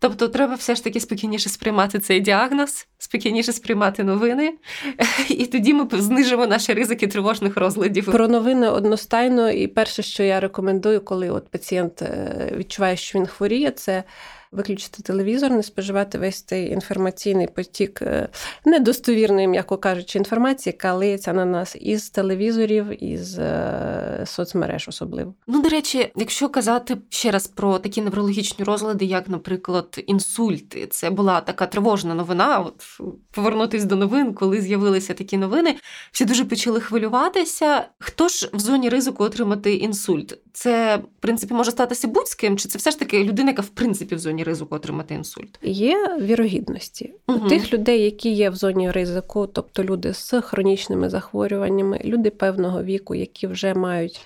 Тобто 0.02 0.28
треба 0.28 0.54
все 0.54 0.74
ж 0.74 0.84
таки 0.84 1.00
спокійніше 1.00 1.48
сприймати 1.48 1.98
цей 1.98 2.20
діагноз, 2.20 2.86
спокійніше 2.98 3.52
сприймати 3.52 4.04
новини, 4.04 4.54
і 5.28 5.46
тоді 5.46 5.74
ми 5.74 5.88
знижимо 5.92 6.46
наші 6.46 6.72
ризики 6.74 7.06
тривожних 7.06 7.56
розладів. 7.56 8.04
Про 8.04 8.28
новини 8.28 8.68
одностайно. 8.68 9.50
І 9.50 9.66
перше, 9.66 10.02
що 10.02 10.22
я 10.22 10.40
рекомендую, 10.40 11.00
коли 11.00 11.30
от 11.30 11.48
пацієнт 11.48 12.02
е, 12.02 12.52
відчуває, 12.56 12.96
що 12.96 13.18
він 13.18 13.26
хворіє, 13.26 13.70
це 13.70 14.04
виключити 14.52 15.02
телевізор, 15.02 15.50
не 15.50 15.62
споживати 15.62 16.18
весь 16.18 16.42
цей 16.42 16.70
інформаційний 16.70 17.46
потік 17.46 18.02
е, 18.02 18.28
недостовірної, 18.64 19.48
м'яко 19.48 19.76
кажучи, 19.76 20.18
інформації, 20.18 20.72
яка 20.72 20.94
лиється 20.94 21.32
на 21.32 21.44
нас 21.44 21.76
із 21.80 22.10
телевізорів, 22.10 23.04
із 23.04 23.38
е, 23.38 24.24
соцмереж, 24.26 24.88
особливо. 24.88 25.34
Ну, 25.46 25.62
до 25.62 25.68
речі, 25.68 26.12
якщо 26.16 26.48
казати 26.48 26.96
ще 27.08 27.30
раз 27.30 27.46
про 27.46 27.78
такі 27.78 28.02
неврологічні 28.02 28.64
розлади, 28.64 29.04
як, 29.04 29.28
наприклад, 29.28 30.04
інсульти, 30.06 30.86
це 30.86 31.10
була 31.10 31.40
така 31.40 31.66
тривожна 31.66 32.14
новина. 32.14 32.58
От 32.58 33.00
повернутись 33.30 33.84
до 33.84 33.96
новин, 33.96 34.34
коли 34.34 34.60
з'явилися 34.60 35.14
такі 35.14 35.36
новини, 35.36 35.76
всі 36.12 36.24
дуже 36.24 36.44
почали 36.44 36.80
хвилюватися. 36.80 37.86
Хто 37.98 38.28
ж 38.28 38.50
в 38.52 38.58
зоні 38.58 38.88
ризику 38.88 39.24
отримати 39.24 39.74
інсульт? 39.74 40.38
Це 40.52 40.96
в 40.96 41.20
принципі 41.20 41.54
може 41.54 41.70
статися 41.70 42.08
будь-ким, 42.08 42.58
чи 42.58 42.68
це 42.68 42.78
все 42.78 42.90
ж 42.90 42.98
таки 42.98 43.24
людина, 43.24 43.50
яка 43.50 43.62
в 43.62 43.68
принципі 43.68 44.14
в 44.14 44.18
зоні 44.18 44.41
ризику 44.44 44.74
отримати 44.74 45.14
інсульт? 45.14 45.58
Є 45.62 46.18
вірогідності 46.20 47.14
угу. 47.28 47.46
у 47.46 47.48
тих 47.48 47.72
людей, 47.72 48.02
які 48.02 48.32
є 48.32 48.50
в 48.50 48.56
зоні 48.56 48.90
ризику, 48.90 49.46
тобто 49.46 49.84
люди 49.84 50.14
з 50.14 50.40
хронічними 50.40 51.10
захворюваннями, 51.10 52.00
люди 52.04 52.30
певного 52.30 52.82
віку, 52.82 53.14
які 53.14 53.46
вже 53.46 53.74
мають 53.74 54.20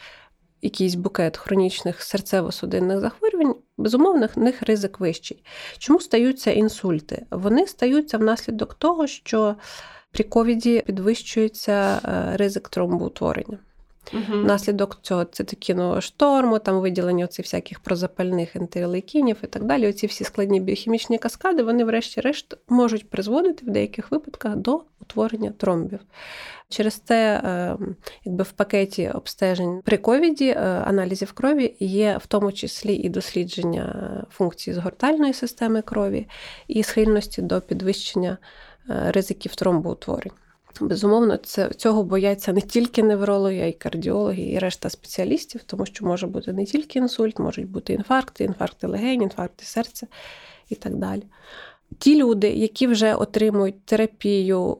якийсь 0.62 0.94
букет 0.94 1.36
хронічних 1.36 2.00
серцево-судинних 2.00 3.00
захворювань, 3.00 3.54
безумовно, 3.76 4.28
в 4.34 4.38
них 4.38 4.62
ризик 4.62 5.00
вищий. 5.00 5.42
Чому 5.78 6.00
стаються 6.00 6.50
інсульти? 6.50 7.26
Вони 7.30 7.66
стаються 7.66 8.18
внаслідок 8.18 8.74
того, 8.74 9.06
що 9.06 9.56
при 10.10 10.24
ковіді 10.24 10.82
підвищується 10.86 12.00
е, 12.04 12.36
ризик 12.36 12.68
тромбоутворення. 12.68 13.58
Угу. 14.12 14.36
Наслідок 14.36 14.98
цього 15.02 15.24
цитокінового 15.24 16.00
шторму, 16.00 16.58
там 16.58 16.80
виділення 16.80 17.24
оцих 17.24 17.46
всяких 17.46 17.80
прозапальних 17.80 18.56
ентерлейкінів 18.56 19.36
і 19.44 19.46
так 19.46 19.64
далі. 19.64 19.88
Оці 19.88 20.06
всі 20.06 20.24
складні 20.24 20.60
біохімічні 20.60 21.18
каскади, 21.18 21.62
вони, 21.62 21.84
врешті-решт, 21.84 22.56
можуть 22.68 23.10
призводити 23.10 23.66
в 23.66 23.70
деяких 23.70 24.10
випадках 24.10 24.56
до 24.56 24.82
утворення 25.00 25.50
тромбів. 25.50 26.00
Через 26.68 26.94
це, 26.94 27.40
ем, 27.44 27.96
якби 28.24 28.44
в 28.44 28.52
пакеті 28.52 29.10
обстежень 29.14 29.82
при 29.84 29.96
ковіді 29.96 30.48
е, 30.48 30.60
аналізів 30.86 31.32
крові 31.32 31.76
є 31.80 32.18
в 32.22 32.26
тому 32.26 32.52
числі 32.52 32.94
і 32.94 33.08
дослідження 33.08 34.26
функції 34.30 34.74
згортальної 34.74 35.32
системи 35.32 35.82
крові 35.82 36.28
і 36.68 36.82
схильності 36.82 37.42
до 37.42 37.60
підвищення 37.60 38.38
е, 38.90 39.12
ризиків 39.12 39.54
тромбоутворень. 39.54 40.32
Безумовно, 40.80 41.36
це 41.36 41.68
цього 41.68 42.04
бояться 42.04 42.52
не 42.52 42.60
тільки 42.60 43.02
неврологи, 43.02 43.60
а 43.60 43.66
й 43.66 43.72
кардіологи, 43.72 44.42
і 44.42 44.58
решта 44.58 44.90
спеціалістів, 44.90 45.62
тому 45.62 45.86
що 45.86 46.06
може 46.06 46.26
бути 46.26 46.52
не 46.52 46.64
тільки 46.64 46.98
інсульт, 46.98 47.38
можуть 47.38 47.68
бути 47.68 47.92
інфаркти, 47.92 48.44
інфаркти 48.44 48.86
легень, 48.86 49.22
інфаркти 49.22 49.64
серця 49.64 50.06
і 50.68 50.74
так 50.74 50.96
далі. 50.96 51.22
Ті 51.98 52.22
люди, 52.22 52.48
які 52.50 52.86
вже 52.86 53.14
отримують 53.14 53.84
терапію 53.84 54.78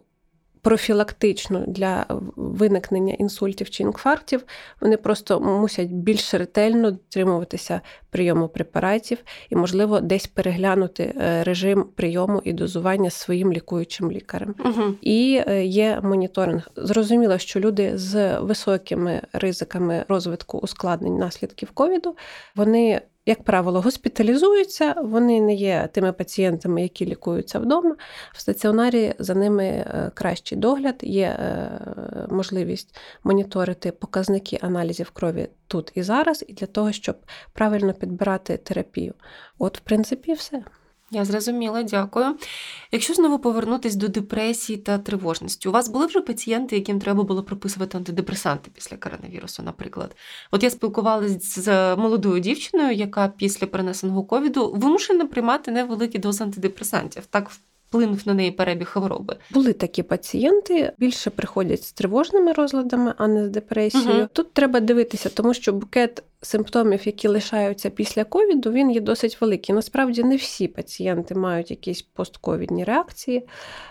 профілактичну 0.67 1.65
для 1.67 2.07
виникнення 2.37 3.15
інсультів 3.15 3.71
чи 3.71 3.83
інфарктів, 3.83 4.45
вони 4.81 4.97
просто 4.97 5.41
мусять 5.41 5.89
більш 5.89 6.35
ретельно 6.35 6.91
дотримуватися 6.91 7.81
прийому 8.11 8.49
препаратів 8.49 9.19
і, 9.51 9.57
можливо, 9.57 10.01
десь 10.01 10.27
переглянути 10.27 11.15
е, 11.17 11.45
режим 11.45 11.87
прийому 11.95 12.43
і 12.45 12.53
дозування 12.53 13.11
своїм 13.11 13.53
лікуючим 13.53 14.13
лікарем. 14.13 14.55
Угу. 14.65 14.83
І 15.01 15.43
е, 15.49 15.65
є 15.65 16.01
моніторинг. 16.03 16.71
Зрозуміло, 16.77 17.39
що 17.39 17.61
люди 17.61 17.93
з 17.95 18.39
високими 18.39 19.21
ризиками 19.33 20.05
розвитку 20.09 20.59
ускладнень 20.59 21.17
наслідків 21.17 21.71
ковіду 21.71 22.17
вони 22.57 23.01
як 23.27 23.43
правило, 23.43 23.81
госпіталізуються, 23.81 24.95
вони 25.03 25.41
не 25.41 25.55
є 25.55 25.89
тими 25.93 26.13
пацієнтами, 26.13 26.83
які 26.83 27.07
лікуються 27.07 27.59
вдома. 27.59 27.97
В 28.33 28.41
стаціонарі 28.41 29.15
за 29.19 29.35
ними 29.35 29.65
е, 29.65 30.11
кращий 30.15 30.59
догляд, 30.59 30.97
є 31.03 31.27
е, 31.27 31.71
можливість 32.31 32.97
моніторити 33.25 33.93
показники 33.93 34.59
аналізів 34.63 35.11
крові 35.11 35.49
тут 35.67 35.93
і 35.95 36.03
зараз, 36.03 36.45
і 36.49 36.53
для 36.53 36.67
того, 36.67 36.93
щоб 36.93 37.17
правильно 37.53 37.93
підбирати 37.93 38.57
терапію. 38.57 39.15
От, 39.59 39.79
в 39.79 39.81
принципі, 39.81 40.33
все. 40.33 40.63
Я 41.11 41.25
зрозуміла, 41.25 41.83
дякую. 41.83 42.37
Якщо 42.93 43.15
знову 43.15 43.39
повернутися 43.39 43.99
до 43.99 44.09
депресії 44.09 44.77
та 44.79 44.99
тривожності, 44.99 45.69
у 45.69 45.73
вас 45.73 45.89
були 45.89 46.07
вже 46.07 46.21
пацієнти, 46.21 46.77
яким 46.77 47.01
треба 47.01 47.23
було 47.23 47.43
прописувати 47.43 47.99
антидепресанти 47.99 48.71
після 48.75 48.97
коронавірусу, 48.97 49.63
наприклад. 49.63 50.17
От 50.51 50.63
я 50.63 50.71
спілкувалася 50.71 51.39
з 51.41 51.97
молодою 51.97 52.41
дівчиною, 52.41 52.93
яка 52.93 53.29
після 53.29 53.67
перенесеного 53.67 54.25
ковіду 54.25 54.73
вимушена 54.73 55.27
приймати 55.27 55.71
невеликі 55.71 56.19
дози 56.19 56.45
антидепресантів. 56.45 57.27
Так 57.27 57.51
вплинув 57.97 58.23
на 58.27 58.35
неї 58.35 58.51
перебіг 58.51 58.87
хвороби. 58.87 59.37
Були 59.51 59.73
такі 59.73 60.03
пацієнти, 60.03 60.93
більше 60.99 61.31
приходять 61.31 61.83
з 61.83 61.93
тривожними 61.93 62.53
розладами, 62.53 63.15
а 63.17 63.27
не 63.29 63.47
з 63.47 63.51
депресією. 63.51 64.19
Угу. 64.19 64.29
Тут 64.33 64.53
треба 64.53 64.81
дивитися, 64.81 65.29
тому 65.29 65.55
що 65.55 65.73
букет 65.73 66.23
симптомів, 66.43 67.07
які 67.07 67.29
лишаються 67.29 67.91
після 67.91 68.25
ковіду, 68.25 68.73
він 68.73 68.91
є 68.91 69.01
досить 69.01 69.41
великий. 69.41 69.75
Насправді 69.75 70.23
не 70.23 70.37
всі 70.37 70.69
пацієнти 70.69 71.35
мають 71.35 71.71
якісь 71.71 72.03
постковідні 72.03 72.85
реакції. 72.85 73.47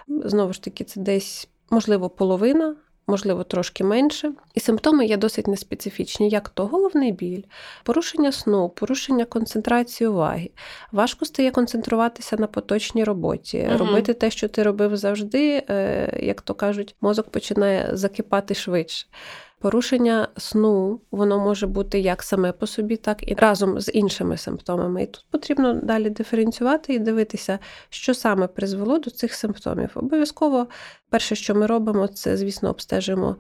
Знову 0.08 0.54
ж 0.54 0.62
таки, 0.62 0.84
це 0.84 1.00
десь. 1.00 1.48
Можливо, 1.70 2.10
половина 2.10 2.76
можливо, 3.08 3.44
трошки 3.44 3.84
менше. 3.84 4.32
І 4.54 4.60
симптоми 4.60 5.06
є 5.06 5.18
досить 5.18 5.48
неспецифічні, 5.48 6.30
як 6.30 6.50
то 6.50 6.66
головний 6.66 7.12
біль, 7.12 7.44
порушення 7.84 8.32
сну, 8.32 8.70
порушення 8.70 9.26
концентрації 9.26 10.08
уваги. 10.08 10.50
Важко 10.92 11.26
стає 11.26 11.52
концентруватися 11.52 12.38
на 12.40 12.48
поточній 12.48 13.04
роботі, 13.04 13.68
угу. 13.70 13.86
робити 13.86 14.14
те, 14.14 14.32
що 14.32 14.48
ти 14.48 14.64
робив 14.64 14.98
завжди, 14.98 15.64
е, 15.70 16.20
як 16.24 16.42
то 16.42 16.54
кажуть, 16.54 16.96
мозок 17.02 17.30
починає 17.30 17.90
закипати 17.94 18.54
швидше. 18.54 19.08
Порушення 19.60 20.28
сну 20.38 21.02
воно 21.12 21.40
може 21.40 21.68
бути 21.68 22.00
як 22.00 22.24
саме 22.24 22.52
по 22.52 22.68
собі, 22.68 22.96
так 22.96 23.32
і 23.32 23.34
разом 23.34 23.80
з 23.80 23.92
іншими 23.92 24.38
симптомами. 24.38 25.04
І 25.04 25.06
тут 25.06 25.26
потрібно 25.32 25.74
далі 25.74 26.10
диференціювати 26.10 26.94
і 26.94 27.00
дивитися, 27.00 27.60
що 27.90 28.14
саме 28.14 28.48
призвело 28.48 28.98
до 28.98 29.12
цих 29.12 29.34
симптомів. 29.34 29.90
Обов'язково 29.96 30.68
перше, 31.16 31.36
що 31.36 31.56
ми 31.56 31.68
робимо, 31.68 32.08
це, 32.08 32.38
звісно, 32.38 32.70
обстежимо 32.70 33.36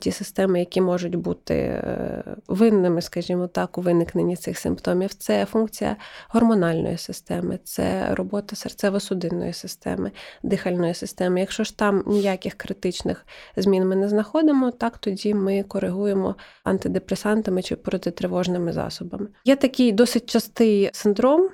ті 0.00 0.12
системи, 0.12 0.58
які 0.58 0.80
можуть 0.80 1.14
бути 1.14 1.54
е, 1.54 2.24
винними, 2.48 3.02
скажімо 3.02 3.46
так, 3.46 3.78
у 3.78 3.80
виникненні 3.80 4.36
цих 4.36 4.58
симптомів. 4.58 5.14
Це 5.14 5.44
функція 5.44 5.96
гормональної 6.28 6.98
системи, 6.98 7.58
це 7.64 8.14
робота 8.14 8.56
серцево-судинної 8.56 9.52
системи, 9.52 10.10
дихальної 10.42 10.94
системи. 10.94 11.40
Якщо 11.40 11.64
ж 11.64 11.78
там 11.78 12.04
ніяких 12.06 12.54
критичних 12.54 13.26
змін 13.56 13.88
ми 13.88 13.96
не 13.96 14.08
знаходимо, 14.08 14.70
так 14.70 14.98
тоді 14.98 15.34
ми 15.34 15.62
коригуємо 15.62 16.36
антидепресантами 16.64 17.62
чи 17.62 17.76
протитривожними 17.76 18.72
засобами. 18.72 19.26
Є 19.44 19.56
такий 19.56 19.92
досить 19.92 20.30
частий 20.30 20.90
синдром. 20.92 21.50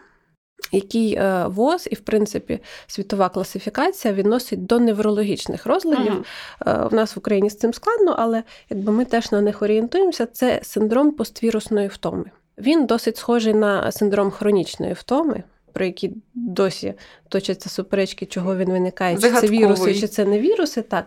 Який 0.73 1.15
е, 1.15 1.47
ВОЗ 1.47 1.89
і, 1.91 1.95
в 1.95 2.01
принципі, 2.01 2.61
світова 2.87 3.29
класифікація 3.29 4.15
відносить 4.15 4.67
до 4.67 4.79
неврологічних 4.79 5.67
розладів. 5.67 6.25
Uh-huh. 6.61 6.89
В 6.89 6.95
нас 6.95 7.17
в 7.17 7.19
Україні 7.19 7.51
з 7.51 7.59
цим 7.59 7.75
складно, 7.75 8.15
але 8.19 8.43
якби 8.71 8.93
ми 8.93 9.05
теж 9.05 9.33
на 9.33 9.41
них 9.41 9.63
орієнтуємося, 9.63 10.27
це 10.27 10.61
синдром 10.63 11.13
поствірусної 11.13 11.89
втоми. 11.89 12.31
Він 12.59 12.87
досить 12.87 13.17
схожий 13.17 13.55
на 13.55 13.93
синдром 13.93 14.31
хронічної 14.31 14.93
втоми, 14.93 15.43
про 15.73 15.85
які 15.85 16.13
досі 16.35 16.95
точаться 17.29 17.69
суперечки, 17.69 18.27
чого 18.27 18.57
він 18.57 18.71
виникає, 18.71 19.17
чи 19.17 19.31
це 19.31 19.47
віруси, 19.47 19.95
чи 19.95 20.09
це 20.09 20.25
не 20.25 20.41
віруси. 20.41 20.83
Так. 20.83 21.07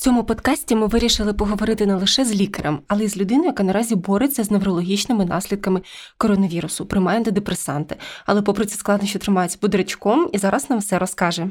Цьому 0.00 0.24
подкасті 0.24 0.74
ми 0.74 0.86
вирішили 0.86 1.32
поговорити 1.34 1.86
не 1.86 1.94
лише 1.94 2.24
з 2.24 2.32
лікарем, 2.34 2.80
але 2.88 3.04
й 3.04 3.08
з 3.08 3.16
людиною, 3.16 3.46
яка 3.46 3.62
наразі 3.62 3.94
бореться 3.94 4.44
з 4.44 4.50
неврологічними 4.50 5.24
наслідками 5.24 5.82
коронавірусу, 6.18 6.86
приймає 6.86 7.18
антидепресанти, 7.18 7.96
але, 8.26 8.42
попри 8.42 8.66
це 8.66 8.76
складнощі, 8.76 9.18
тримається 9.18 9.58
бодрячком 9.62 10.30
і 10.32 10.38
зараз 10.38 10.70
нам 10.70 10.78
все 10.78 10.98
розкаже. 10.98 11.50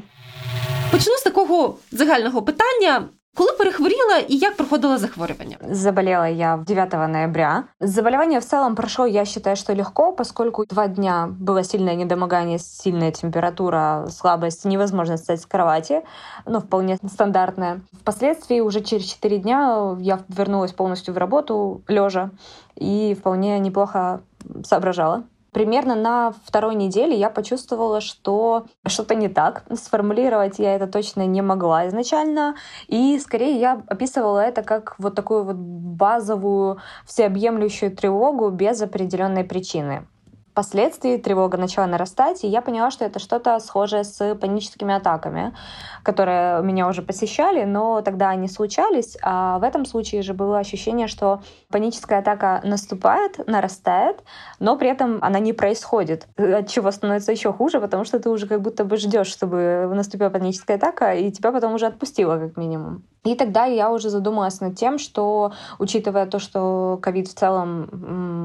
Почну 0.90 1.14
з 1.16 1.22
такого 1.22 1.78
загального 1.92 2.42
питання. 2.42 3.08
Коли 3.38 3.52
перехворіла 3.52 4.18
і 4.28 4.36
як 4.36 4.56
проходило 4.56 4.98
захворювання? 4.98 5.56
Заболела 5.70 6.28
я 6.28 6.56
9 6.56 6.92
ноября. 6.92 7.64
Заболевание 7.80 8.40
в 8.40 8.44
целом 8.44 8.74
прошло, 8.74 9.06
я 9.06 9.24
считаю, 9.24 9.56
что 9.56 9.74
легко, 9.74 10.12
поскольку 10.12 10.64
два 10.66 10.88
дня 10.88 11.28
было 11.40 11.62
сильное 11.64 11.94
недомогание, 11.94 12.58
сильная 12.58 13.12
температура, 13.12 14.06
слабость, 14.10 14.64
невозможность 14.64 15.22
встать 15.22 15.40
с 15.40 15.46
кровати, 15.46 16.02
ну, 16.46 16.58
вполне 16.58 16.98
стандартная. 17.06 17.80
Впоследствии 18.00 18.60
уже 18.60 18.80
через 18.80 19.04
4 19.04 19.38
дня 19.38 19.96
я 20.00 20.18
вернулась 20.28 20.72
полностью 20.72 21.14
в 21.14 21.18
работу 21.18 21.82
лежа 21.88 22.30
и 22.74 23.14
вполне 23.20 23.60
неплохо 23.60 24.20
соображала. 24.64 25.22
Примерно 25.58 25.96
на 25.96 26.34
второй 26.44 26.76
неделе 26.76 27.18
я 27.18 27.30
почувствовала, 27.30 28.00
что 28.00 28.66
что-то 28.86 29.16
не 29.16 29.28
так. 29.28 29.64
Сформулировать 29.74 30.60
я 30.60 30.76
это 30.76 30.86
точно 30.86 31.26
не 31.26 31.42
могла 31.42 31.88
изначально. 31.88 32.54
И 32.86 33.18
скорее 33.18 33.58
я 33.58 33.82
описывала 33.88 34.38
это 34.38 34.62
как 34.62 34.94
вот 35.00 35.16
такую 35.16 35.42
вот 35.42 35.56
базовую 35.56 36.78
всеобъемлющую 37.06 37.90
тревогу 37.90 38.50
без 38.50 38.80
определенной 38.80 39.42
причины. 39.42 40.06
Впоследствии 40.58 41.18
тревога 41.18 41.56
начала 41.56 41.86
нарастать, 41.86 42.42
и 42.42 42.48
я 42.48 42.62
поняла, 42.62 42.90
что 42.90 43.04
это 43.04 43.20
что-то 43.20 43.60
схожее 43.60 44.02
с 44.02 44.34
паническими 44.34 44.92
атаками, 44.92 45.54
которые 46.02 46.64
меня 46.64 46.88
уже 46.88 47.00
посещали, 47.00 47.62
но 47.62 48.02
тогда 48.02 48.30
они 48.30 48.48
случались. 48.48 49.16
А 49.22 49.60
в 49.60 49.62
этом 49.62 49.84
случае 49.84 50.22
же 50.22 50.34
было 50.34 50.58
ощущение, 50.58 51.06
что 51.06 51.42
паническая 51.70 52.18
атака 52.18 52.60
наступает, 52.64 53.38
нарастает, 53.46 54.24
но 54.58 54.76
при 54.76 54.88
этом 54.88 55.20
она 55.22 55.38
не 55.38 55.52
происходит, 55.52 56.26
от 56.36 56.66
чего 56.66 56.90
становится 56.90 57.30
еще 57.30 57.52
хуже, 57.52 57.80
потому 57.80 58.04
что 58.04 58.18
ты 58.18 58.28
уже 58.28 58.48
как 58.48 58.60
будто 58.60 58.84
бы 58.84 58.96
ждешь, 58.96 59.28
чтобы 59.28 59.88
наступила 59.94 60.28
паническая 60.28 60.76
атака, 60.76 61.14
и 61.14 61.30
тебя 61.30 61.52
потом 61.52 61.74
уже 61.74 61.86
отпустила 61.86 62.36
как 62.36 62.56
минимум. 62.56 63.04
И 63.27 63.35
тогда 63.35 63.65
я 63.65 63.89
уже 63.89 64.09
задумалась 64.09 64.61
над 64.61 64.75
тем, 64.75 64.99
что, 64.99 65.53
учитывая 65.79 66.25
то, 66.25 66.39
что 66.39 66.99
ковид 67.01 67.27
в 67.27 67.33
целом 67.33 67.89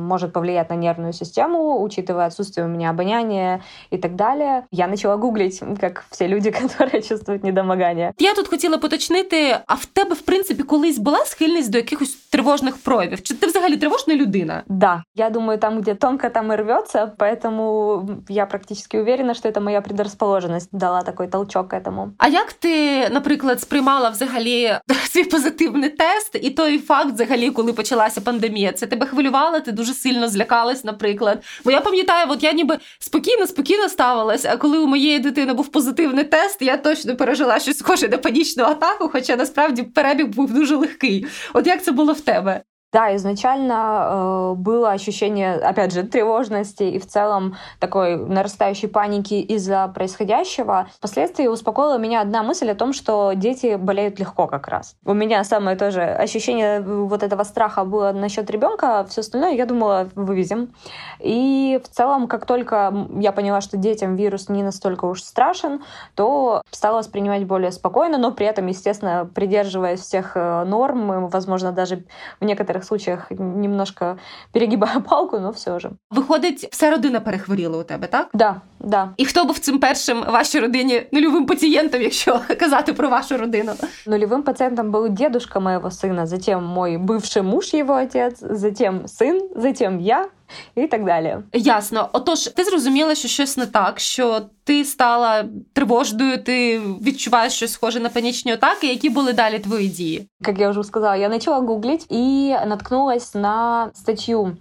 может 0.09 0.33
повлиять 0.33 0.71
на 0.71 0.75
нервную 0.75 1.13
систему, 1.13 1.83
учитывая 1.83 2.27
отсутствие 2.27 2.67
у 2.67 2.69
меня 2.69 2.91
обоняния 2.91 3.61
и 3.91 3.99
так 3.99 4.15
далее, 4.15 4.67
я 4.71 4.87
начала 4.87 5.17
гуглить, 5.17 5.63
как 5.81 6.05
все 6.11 6.29
люди, 6.29 6.51
которые 6.51 7.03
чувствують 7.03 7.45
недомагання. 7.45 8.13
Я 8.19 8.35
тут 8.35 8.49
хотіла 8.49 8.79
поточнити, 8.79 9.59
а 9.67 9.75
в 9.75 9.85
тебе, 9.85 10.15
в 10.15 10.21
принципі, 10.21 10.63
колись 10.63 10.99
була 10.99 11.25
схильність 11.25 11.71
до 11.71 11.79
якихось 11.79 12.15
тривожних 12.15 12.77
проявів? 12.77 13.23
Чи 13.23 13.35
ти 13.35 13.47
взагалі 13.47 13.77
тривожна 13.77 14.15
людина? 14.15 14.63
Да, 14.67 15.03
я 15.15 15.31
думаю, 15.31 15.59
там, 15.59 15.81
где 15.81 15.95
тонко, 15.95 16.31
там 16.31 16.53
и 16.53 16.57
рвется, 16.57 17.13
поэтому 17.19 18.09
я 18.29 18.47
практически 18.47 18.97
уверена, 18.97 19.35
что 19.35 19.49
это 19.49 19.61
моя 19.61 19.81
предрасположенность 19.81 20.69
дала 20.73 21.03
такой 21.03 21.29
толчок 21.29 21.69
к 21.69 21.77
этому. 21.77 22.11
А 22.19 22.29
як 22.29 22.53
ти, 22.53 23.09
наприклад, 23.09 23.61
сприймала 23.61 24.09
взагалі 24.11 24.69
свій 25.10 25.24
позитивний 25.24 25.90
тест, 25.90 26.40
і 26.42 26.50
той 26.50 26.78
факт, 26.78 27.12
взагалі, 27.14 27.52
коли 27.52 27.74
почалася 27.74 28.22
пандемія, 28.22 28.72
це 28.72 28.88
тебе 28.88 29.06
хвилювало, 29.06 29.60
ти 29.60 29.72
дуже 29.72 29.94
сильно 29.94 30.28
злякалась, 30.28 30.84
наприклад. 30.84 31.44
Бо 31.66 31.72
я 31.72 31.82
пам'ятаю, 31.82 32.28
от 32.30 32.44
я 32.44 32.54
ніби 32.54 32.78
спокійно, 33.00 33.48
спокійно 33.48 33.90
ставилась. 33.90 34.46
А 34.46 34.58
коли 34.58 34.78
у 34.78 34.88
моєї 34.88 35.20
дитини 35.20 35.54
був 35.54 35.68
позитивний 35.68 36.24
тест, 36.24 36.62
я 36.62 36.78
точно 36.78 37.16
пережила 37.16 37.60
щось 37.60 37.78
схоже 37.78 38.10
на 38.10 38.18
панічну 38.18 38.64
атаку, 38.64 39.10
хоча 39.10 39.36
насправді 39.36 39.84
перебіг 39.84 40.28
був 40.28 40.54
дуже 40.54 40.76
легкий. 40.76 41.26
От 41.54 41.68
як 41.68 41.84
це 41.84 41.92
було 41.92 42.14
в 42.14 42.22
тебе? 42.22 42.62
Да, 42.94 43.16
изначально 43.16 44.54
э, 44.54 44.54
было 44.56 44.92
ощущение, 44.92 45.56
опять 45.56 45.92
же, 45.92 46.04
тревожности 46.04 46.84
и 46.84 47.00
в 47.00 47.08
целом 47.08 47.58
такой 47.80 48.18
нарастающей 48.18 48.88
паники 48.88 49.34
из-за 49.34 49.88
происходящего. 49.88 50.88
Впоследствии 50.98 51.48
успокоила 51.48 51.98
меня 51.98 52.22
одна 52.22 52.44
мысль 52.44 52.70
о 52.70 52.76
том, 52.76 52.94
что 52.94 53.34
дети 53.34 53.78
болеют 53.78 54.20
легко 54.20 54.46
как 54.46 54.68
раз. 54.68 54.96
У 55.06 55.16
меня 55.16 55.44
самое 55.44 55.76
тоже 55.76 56.04
ощущение 56.04 56.82
вот 56.82 57.24
этого 57.24 57.44
страха 57.44 57.84
было 57.84 58.12
насчет 58.12 58.48
ребенка, 58.52 59.08
все 59.10 59.22
остальное 59.22 59.54
я 59.54 59.66
думала, 59.66 60.10
вывезем. 60.14 60.76
И 61.20 61.82
в 61.84 61.90
целом, 61.90 62.28
как 62.28 62.46
только 62.46 62.94
я 63.18 63.32
поняла, 63.32 63.62
что 63.62 63.76
детям 63.76 64.16
вирус 64.16 64.50
не 64.50 64.62
настолько 64.62 65.06
уж 65.06 65.24
страшен, 65.24 65.82
то 66.14 66.62
стала 66.70 67.00
воспринимать 67.00 67.48
более 67.48 67.72
спокойно, 67.72 68.20
но 68.20 68.32
при 68.32 68.46
этом, 68.46 68.68
естественно, 68.68 69.28
придерживаясь 69.34 70.02
всех 70.02 70.34
э, 70.36 70.64
норм, 70.66 71.28
возможно, 71.30 71.72
даже 71.72 72.04
в 72.40 72.46
некоторых 72.46 72.83
некоторых 72.83 72.85
случаях 72.85 73.31
немножко 73.31 74.19
перегибаю 74.53 75.01
палку, 75.01 75.39
но 75.39 75.53
все 75.53 75.79
же. 75.79 75.91
Виходить, 76.11 76.69
вся 76.71 76.91
родина 76.91 77.21
перехворіла 77.21 77.79
у 77.79 77.83
тебе, 77.83 78.07
так? 78.07 78.29
Да, 78.35 78.61
да. 78.81 79.11
І 79.17 79.25
хто 79.25 79.45
був 79.45 79.59
цим 79.59 79.79
першим 79.79 80.25
вашій 80.25 80.61
родині 80.61 81.03
нульовим 81.13 81.47
пацієнтом, 81.47 82.03
якщо 82.03 82.41
казати 82.61 82.93
про 82.93 83.09
вашу 83.09 83.37
родину? 83.37 83.73
Нулевым 84.07 84.43
пациентом 84.43 84.91
был 84.91 85.09
дедушка 85.09 85.61
моего 85.61 85.91
сына, 85.91 86.27
затем 86.27 86.65
мой 86.65 86.97
бывший 86.97 87.43
муж, 87.43 87.75
его 87.75 87.95
отец, 87.95 88.39
затем 88.41 89.07
сын, 89.07 89.41
затем 89.57 89.99
я, 89.99 90.27
і 90.76 90.88
так 90.88 91.06
далі. 91.06 91.38
Ясно. 91.54 92.10
Отож, 92.14 92.48
ти 92.48 92.64
зрозуміла, 92.64 93.16
що 93.16 93.28
щось 93.28 93.58
не 93.58 93.66
так, 93.66 94.00
що 94.00 94.42
ти 94.64 94.86
стала 94.86 95.46
тривожною, 95.74 96.44
ти 96.44 96.80
відчуваєш 96.80 97.54
щось 97.54 97.72
схоже 97.72 98.00
на 98.00 98.10
панічні 98.10 98.52
атаки. 98.52 98.88
Які 98.88 99.10
були 99.10 99.34
далі 99.34 99.60
твої 99.60 99.88
дії? 99.88 100.28
Як 100.48 100.60
я 100.60 100.70
вже 100.70 100.84
сказала, 100.84 101.16
я 101.16 101.30
почала 101.30 101.60
гуглити 101.60 102.06
і 102.10 102.50
наткнулась 102.68 103.36
на 103.36 103.90
статтю 103.94 104.52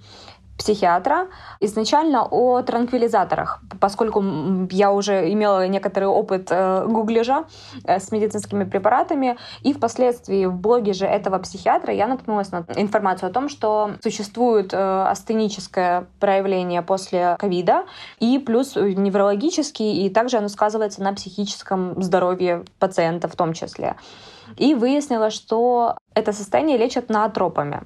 психиатра 0.63 1.27
изначально 1.59 2.25
о 2.31 2.63
транквилизаторах, 2.63 3.61
поскольку 3.81 4.23
я 4.71 4.93
уже 4.93 5.33
имела 5.33 5.67
некоторый 5.67 6.05
опыт 6.05 6.49
э, 6.51 6.87
гуглежа 6.87 7.45
э, 7.85 7.99
с 7.99 8.13
медицинскими 8.13 8.63
препаратами, 8.63 9.37
и 9.63 9.73
впоследствии 9.73 10.47
в 10.47 10.55
блоге 10.55 10.93
же 10.93 11.05
этого 11.05 11.39
психиатра 11.39 11.93
я 11.93 12.07
наткнулась 12.07 12.53
на 12.53 12.65
информацию 12.77 13.29
о 13.29 13.33
том, 13.33 13.49
что 13.49 13.93
существует 14.01 14.73
э, 14.73 15.05
астеническое 15.09 16.07
проявление 16.21 16.83
после 16.83 17.37
ковида, 17.41 17.85
и 18.21 18.39
плюс 18.39 18.77
неврологический, 18.77 20.07
и 20.07 20.11
также 20.11 20.37
оно 20.37 20.49
сказывается 20.49 21.03
на 21.03 21.13
психическом 21.13 22.01
здоровье 22.01 22.65
пациента 22.79 23.27
в 23.27 23.35
том 23.35 23.53
числе. 23.53 23.97
И 24.57 24.75
выяснила, 24.75 25.31
что 25.31 25.97
это 26.15 26.33
состояние 26.33 26.79
лечат 26.79 27.09
наотропами. 27.09 27.83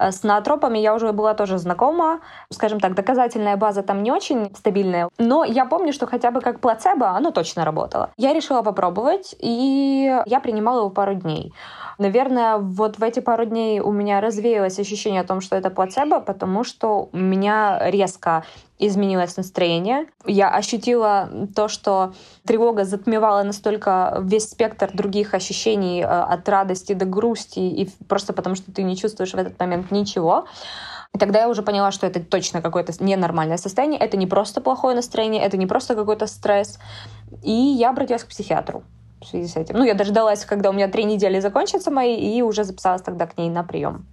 Э, 0.00 0.10
с 0.10 0.22
наотропами 0.22 0.78
я 0.78 0.94
уже 0.94 1.12
была 1.12 1.34
тоже 1.34 1.58
знакома. 1.58 2.20
Скажем 2.50 2.80
так, 2.80 2.94
доказательная 2.94 3.56
база 3.56 3.82
там 3.82 4.02
не 4.02 4.10
очень 4.10 4.54
стабильная. 4.56 5.10
Но 5.18 5.44
я 5.44 5.66
помню, 5.66 5.92
что 5.92 6.06
хотя 6.06 6.30
бы 6.30 6.40
как 6.40 6.60
плацебо 6.60 7.10
оно 7.10 7.30
точно 7.30 7.64
работало. 7.64 8.10
Я 8.16 8.32
решила 8.32 8.62
попробовать, 8.62 9.36
и 9.38 10.22
я 10.26 10.40
принимала 10.40 10.80
его 10.80 10.90
пару 10.90 11.14
дней. 11.14 11.52
Наверное, 12.00 12.56
вот 12.56 12.98
в 12.98 13.02
эти 13.02 13.20
пару 13.20 13.44
дней 13.44 13.78
у 13.80 13.92
меня 13.92 14.22
развеялось 14.22 14.78
ощущение 14.78 15.20
о 15.20 15.24
том, 15.24 15.42
что 15.42 15.54
это 15.54 15.68
плацебо, 15.68 16.20
потому 16.20 16.64
что 16.64 17.10
у 17.12 17.16
меня 17.18 17.78
резко 17.90 18.42
изменилось 18.78 19.36
настроение. 19.36 20.06
Я 20.24 20.48
ощутила 20.48 21.28
то, 21.54 21.68
что 21.68 22.14
тревога 22.46 22.86
затмевала 22.86 23.42
настолько 23.42 24.16
весь 24.22 24.48
спектр 24.48 24.88
других 24.94 25.34
ощущений 25.34 26.00
э, 26.00 26.06
от 26.06 26.48
радости 26.48 26.94
до 26.94 27.04
грусти, 27.04 27.58
и 27.58 27.90
просто 28.08 28.32
потому 28.32 28.54
что 28.54 28.72
ты 28.72 28.82
не 28.82 28.96
чувствуешь 28.96 29.34
в 29.34 29.36
этот 29.36 29.60
момент 29.60 29.90
ничего. 29.90 30.46
И 31.14 31.18
тогда 31.18 31.40
я 31.40 31.50
уже 31.50 31.60
поняла, 31.60 31.90
что 31.90 32.06
это 32.06 32.20
точно 32.20 32.62
какое-то 32.62 32.94
ненормальное 33.04 33.58
состояние, 33.58 34.00
это 34.00 34.16
не 34.16 34.26
просто 34.26 34.62
плохое 34.62 34.96
настроение, 34.96 35.42
это 35.42 35.58
не 35.58 35.66
просто 35.66 35.94
какой-то 35.94 36.26
стресс. 36.26 36.78
И 37.42 37.52
я 37.52 37.90
обратилась 37.90 38.24
к 38.24 38.28
психиатру 38.28 38.84
в 39.20 39.26
связи 39.26 39.48
с 39.48 39.56
этим. 39.56 39.76
Ну, 39.78 39.84
я 39.84 39.94
дождалась, 39.94 40.44
когда 40.44 40.70
у 40.70 40.72
меня 40.72 40.88
три 40.88 41.04
недели 41.04 41.40
закончатся 41.40 41.90
мои, 41.90 42.16
и 42.16 42.42
уже 42.42 42.64
записалась 42.64 43.02
тогда 43.02 43.26
к 43.26 43.38
ней 43.38 43.50
на 43.50 43.64
прийом. 43.64 44.06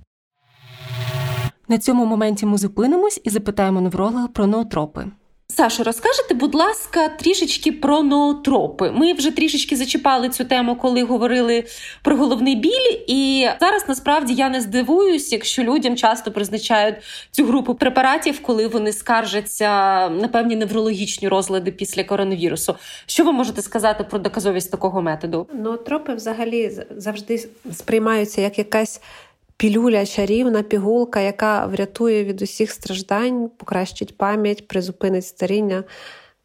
На 1.67 1.77
цьому 1.77 2.05
моменті 2.05 2.45
ми 2.45 2.57
зупинимось 2.57 3.21
і 3.23 3.29
запитаємо 3.29 3.81
невролога 3.81 4.27
про 4.27 4.47
ноотропи. 4.47 5.05
Саша, 5.57 5.83
розкажете, 5.83 6.33
будь 6.33 6.55
ласка, 6.55 7.09
трішечки 7.09 7.71
про 7.71 8.03
ноотропи. 8.03 8.91
Ми 8.91 9.13
вже 9.13 9.31
трішечки 9.31 9.75
зачіпали 9.75 10.29
цю 10.29 10.45
тему, 10.45 10.75
коли 10.75 11.03
говорили 11.03 11.63
про 12.03 12.15
головний 12.15 12.55
біль. 12.55 12.99
І 13.07 13.47
зараз 13.59 13.85
насправді 13.87 14.33
я 14.33 14.49
не 14.49 14.61
здивуюсь, 14.61 15.31
якщо 15.31 15.63
людям 15.63 15.95
часто 15.95 16.31
призначають 16.31 16.95
цю 17.31 17.45
групу 17.45 17.75
препаратів, 17.75 18.41
коли 18.41 18.67
вони 18.67 18.93
скаржаться 18.93 19.69
на 20.09 20.27
певні 20.27 20.55
неврологічні 20.55 21.27
розлади 21.27 21.71
після 21.71 22.03
коронавірусу. 22.03 22.75
Що 23.05 23.23
ви 23.23 23.31
можете 23.31 23.61
сказати 23.61 24.03
про 24.03 24.19
доказовість 24.19 24.71
такого 24.71 25.01
методу? 25.01 25.47
Ноотропи 25.53 26.13
взагалі 26.13 26.71
завжди 26.97 27.49
сприймаються 27.71 28.41
як 28.41 28.57
якась 28.57 29.01
пілюля, 29.57 30.05
чарівна 30.05 30.63
пігулка, 30.63 31.19
яка 31.19 31.65
врятує 31.65 32.23
від 32.23 32.41
усіх 32.41 32.71
страждань, 32.71 33.49
покращить 33.57 34.17
пам'ять, 34.17 34.67
призупинить 34.67 35.25
старіння. 35.25 35.83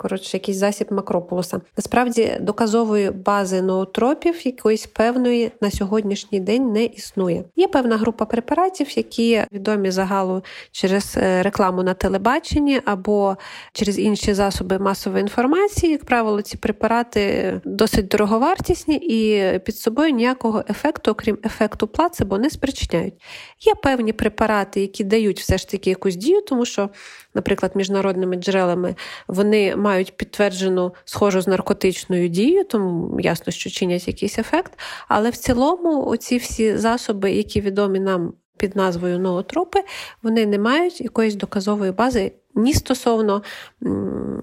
Коротше, 0.02 0.36
якийсь 0.36 0.56
засіб 0.58 0.92
макрополуса. 0.92 1.60
Насправді 1.76 2.36
доказової 2.40 3.10
бази 3.10 3.62
ноотропів 3.62 4.46
якоїсь 4.46 4.86
певної 4.86 5.52
на 5.60 5.70
сьогоднішній 5.70 6.40
день 6.40 6.72
не 6.72 6.84
існує. 6.84 7.44
Є 7.56 7.68
певна 7.68 7.96
група 7.96 8.24
препаратів, 8.24 8.98
які 8.98 9.42
відомі 9.52 9.90
загалу 9.90 10.42
через 10.72 11.14
е, 11.16 11.42
рекламу 11.42 11.82
на 11.82 11.94
телебаченні 11.94 12.80
або 12.84 13.36
через 13.72 13.98
інші 13.98 14.34
засоби 14.34 14.78
масової 14.78 15.22
інформації. 15.22 15.92
Як 15.92 16.04
правило, 16.04 16.42
ці 16.42 16.56
препарати 16.56 17.52
досить 17.64 18.08
дороговартісні 18.08 18.96
і 18.96 19.58
під 19.58 19.76
собою 19.76 20.12
ніякого 20.12 20.64
ефекту, 20.70 21.10
окрім 21.10 21.38
ефекту 21.44 21.86
плацебо, 21.86 22.38
не 22.38 22.50
спричиняють. 22.50 23.14
Є 23.60 23.74
певні 23.74 24.12
препарати, 24.12 24.80
які 24.80 25.04
дають 25.04 25.40
все 25.40 25.58
ж 25.58 25.68
таки 25.68 25.90
якусь 25.90 26.16
дію, 26.16 26.40
тому 26.40 26.64
що, 26.64 26.90
наприклад, 27.34 27.72
міжнародними 27.74 28.36
джерелами 28.36 28.94
вони 29.28 29.76
мають 29.92 30.16
підтверджену 30.16 30.94
схожу 31.04 31.40
з 31.40 31.46
наркотичною 31.46 32.28
дією, 32.28 32.64
тому 32.64 33.20
ясно, 33.20 33.52
що 33.52 33.70
чинять 33.70 34.08
якийсь 34.08 34.38
ефект. 34.38 34.78
Але 35.08 35.30
в 35.30 35.36
цілому, 35.36 36.06
оці 36.06 36.36
всі 36.36 36.76
засоби, 36.76 37.32
які 37.32 37.60
відомі 37.60 38.00
нам 38.00 38.32
під 38.56 38.76
назвою 38.76 39.18
ноотропи, 39.18 39.78
вони 40.22 40.46
не 40.46 40.58
мають 40.58 41.00
якоїсь 41.00 41.34
доказової 41.34 41.92
бази 41.92 42.32
ні 42.54 42.74
стосовно 42.74 43.42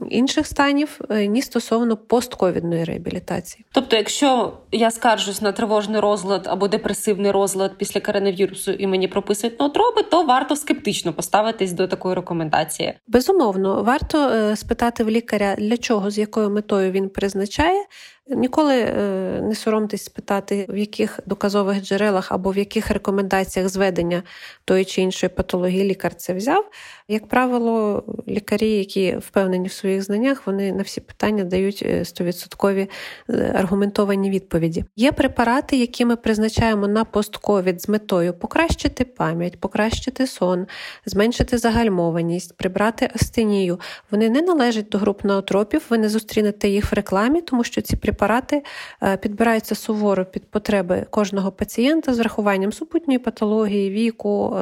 інших 0.09 0.47
станів, 0.47 0.99
е, 1.09 1.27
ні 1.27 1.41
стосовно 1.41 1.97
постковідної 1.97 2.83
реабілітації. 2.83 3.65
Тобто, 3.71 3.95
якщо 3.95 4.53
я 4.71 4.91
скаржусь 4.91 5.41
на 5.41 5.51
тривожний 5.51 5.99
розлад 5.99 6.47
або 6.47 6.67
депресивний 6.67 7.31
розлад 7.31 7.77
після 7.77 8.01
коронавірусу 8.01 8.71
і 8.71 8.87
мені 8.87 9.07
прописують 9.07 9.59
ноотропи, 9.59 10.03
то 10.03 10.23
варто 10.23 10.55
скептично 10.55 11.13
поставитись 11.13 11.71
до 11.71 11.87
такої 11.87 12.15
рекомендації. 12.15 12.93
Безумовно, 13.07 13.83
варто 13.83 14.29
е, 14.29 14.55
спитати 14.55 15.03
в 15.03 15.09
лікаря, 15.09 15.55
для 15.57 15.77
чого 15.77 16.11
з 16.11 16.17
якою 16.17 16.49
метою 16.49 16.91
він 16.91 17.09
призначає. 17.09 17.85
Ніколи 18.27 18.75
е, 18.75 18.93
не 19.41 19.55
соромтесь 19.55 20.03
спитати, 20.03 20.65
в 20.69 20.77
яких 20.77 21.19
доказових 21.25 21.81
джерелах 21.81 22.31
або 22.31 22.51
в 22.51 22.57
яких 22.57 22.91
рекомендаціях 22.91 23.69
зведення 23.69 24.23
тої 24.65 24.85
чи 24.85 25.01
іншої 25.01 25.29
патології 25.29 25.83
лікар 25.83 26.15
це 26.15 26.33
взяв. 26.33 26.69
Як 27.11 27.27
правило, 27.27 28.03
лікарі, 28.27 28.69
які 28.69 29.17
впевнені 29.17 29.67
в 29.67 29.71
своїх 29.71 30.03
знаннях, 30.03 30.47
вони 30.47 30.71
на 30.71 30.83
всі 30.83 31.01
питання 31.01 31.43
дають 31.43 31.83
100% 31.85 32.79
е, 32.79 32.87
е, 33.29 33.53
аргументовані 33.55 34.29
відповіді. 34.29 34.85
Є 34.95 35.11
препарати, 35.11 35.77
які 35.77 36.05
ми 36.05 36.15
призначаємо 36.15 36.87
на 36.87 37.05
постковід 37.05 37.81
з 37.81 37.89
метою 37.89 38.33
покращити 38.33 39.05
пам'ять, 39.05 39.59
покращити 39.59 40.27
сон, 40.27 40.67
зменшити 41.05 41.57
загальмованість, 41.57 42.57
прибрати 42.57 43.09
астенію. 43.15 43.79
Вони 44.11 44.29
не 44.29 44.41
належать 44.41 44.89
до 44.89 44.97
груп 44.97 45.23
наотропів, 45.23 45.85
ви 45.89 45.97
не 45.97 46.09
зустрінете 46.09 46.69
їх 46.69 46.91
в 46.91 46.95
рекламі, 46.95 47.41
тому 47.41 47.63
що 47.63 47.81
ці 47.81 47.95
препарати 47.95 48.63
е, 49.03 49.17
підбираються 49.17 49.75
суворо 49.75 50.25
під 50.25 50.45
потреби 50.45 51.05
кожного 51.09 51.51
пацієнта 51.51 52.13
з 52.13 52.19
врахуванням 52.19 52.73
супутньої 52.73 53.19
патології, 53.19 53.89
віку 53.89 54.57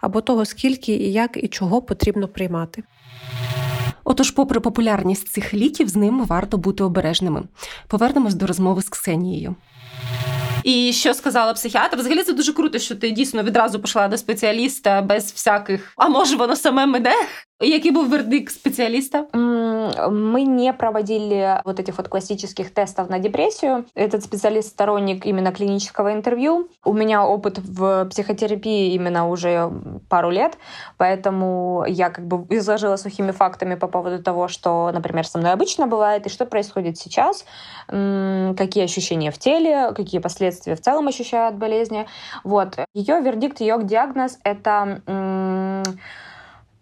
або 0.00 0.20
того, 0.20 0.44
скільки 0.44 0.92
і 0.92 1.12
як 1.12 1.36
і 1.36 1.48
чого 1.48 1.81
потрібно 1.82 2.28
приймати. 2.28 2.82
Отож, 4.04 4.30
попри 4.30 4.60
популярність 4.60 5.28
цих 5.28 5.54
ліків, 5.54 5.88
з 5.88 5.96
ними 5.96 6.24
варто 6.24 6.58
бути 6.58 6.84
обережними. 6.84 7.42
Повернемось 7.88 8.34
до 8.34 8.46
розмови 8.46 8.82
з 8.82 8.88
Ксенією. 8.88 9.54
І 10.64 10.92
що 10.92 11.14
сказала 11.14 11.52
психіатр? 11.52 11.96
Взагалі 11.96 12.22
це 12.22 12.32
дуже 12.32 12.52
круто, 12.52 12.78
що 12.78 12.96
ти 12.96 13.10
дійсно 13.10 13.42
відразу 13.42 13.80
пішла 13.80 14.08
до 14.08 14.18
спеціаліста 14.18 15.02
без 15.02 15.32
всяких, 15.32 15.92
а 15.96 16.08
може 16.08 16.36
воно 16.36 16.56
саме 16.56 16.86
мене? 16.86 17.14
Який 17.62 17.90
був 17.90 18.08
вердикт 18.08 18.52
специалиста? 18.52 19.26
Мы 19.32 20.44
не 20.44 20.72
проводили 20.72 21.60
вот 21.64 21.80
этих 21.80 21.98
вот 21.98 22.08
классических 22.08 22.70
тестов 22.70 23.10
на 23.10 23.18
депрессию. 23.18 23.84
Этот 23.94 24.24
специалист 24.24 24.68
сторонник 24.68 25.26
именно 25.26 25.52
клинического 25.52 26.12
интервью. 26.12 26.68
У 26.84 26.92
меня 26.92 27.26
опыт 27.26 27.58
в 27.58 28.06
психотерапии 28.06 28.94
именно 28.94 29.28
уже 29.28 29.70
пару 30.08 30.30
лет, 30.30 30.58
поэтому 30.96 31.84
я 31.88 32.10
как 32.10 32.26
бы 32.26 32.46
изложила 32.56 32.96
сухими 32.96 33.32
фактами 33.32 33.76
по 33.76 33.88
поводу 33.88 34.22
того, 34.22 34.48
что, 34.48 34.90
например, 34.92 35.26
со 35.26 35.38
мной 35.38 35.52
обычно 35.52 35.86
бывает 35.86 36.26
и 36.26 36.30
что 36.30 36.46
происходит 36.46 36.98
сейчас, 36.98 37.44
какие 37.86 38.84
ощущения 38.84 39.30
в 39.30 39.38
теле, 39.38 39.92
какие 39.96 40.20
последствия 40.20 40.74
в 40.74 40.80
целом 40.80 41.08
ощущают 41.08 41.54
от 41.54 41.60
болезни. 41.60 42.06
Вот. 42.44 42.78
Ее 42.94 43.20
вердикт, 43.20 43.60
ее 43.60 43.78
диагноз— 43.82 44.38
это 44.44 45.82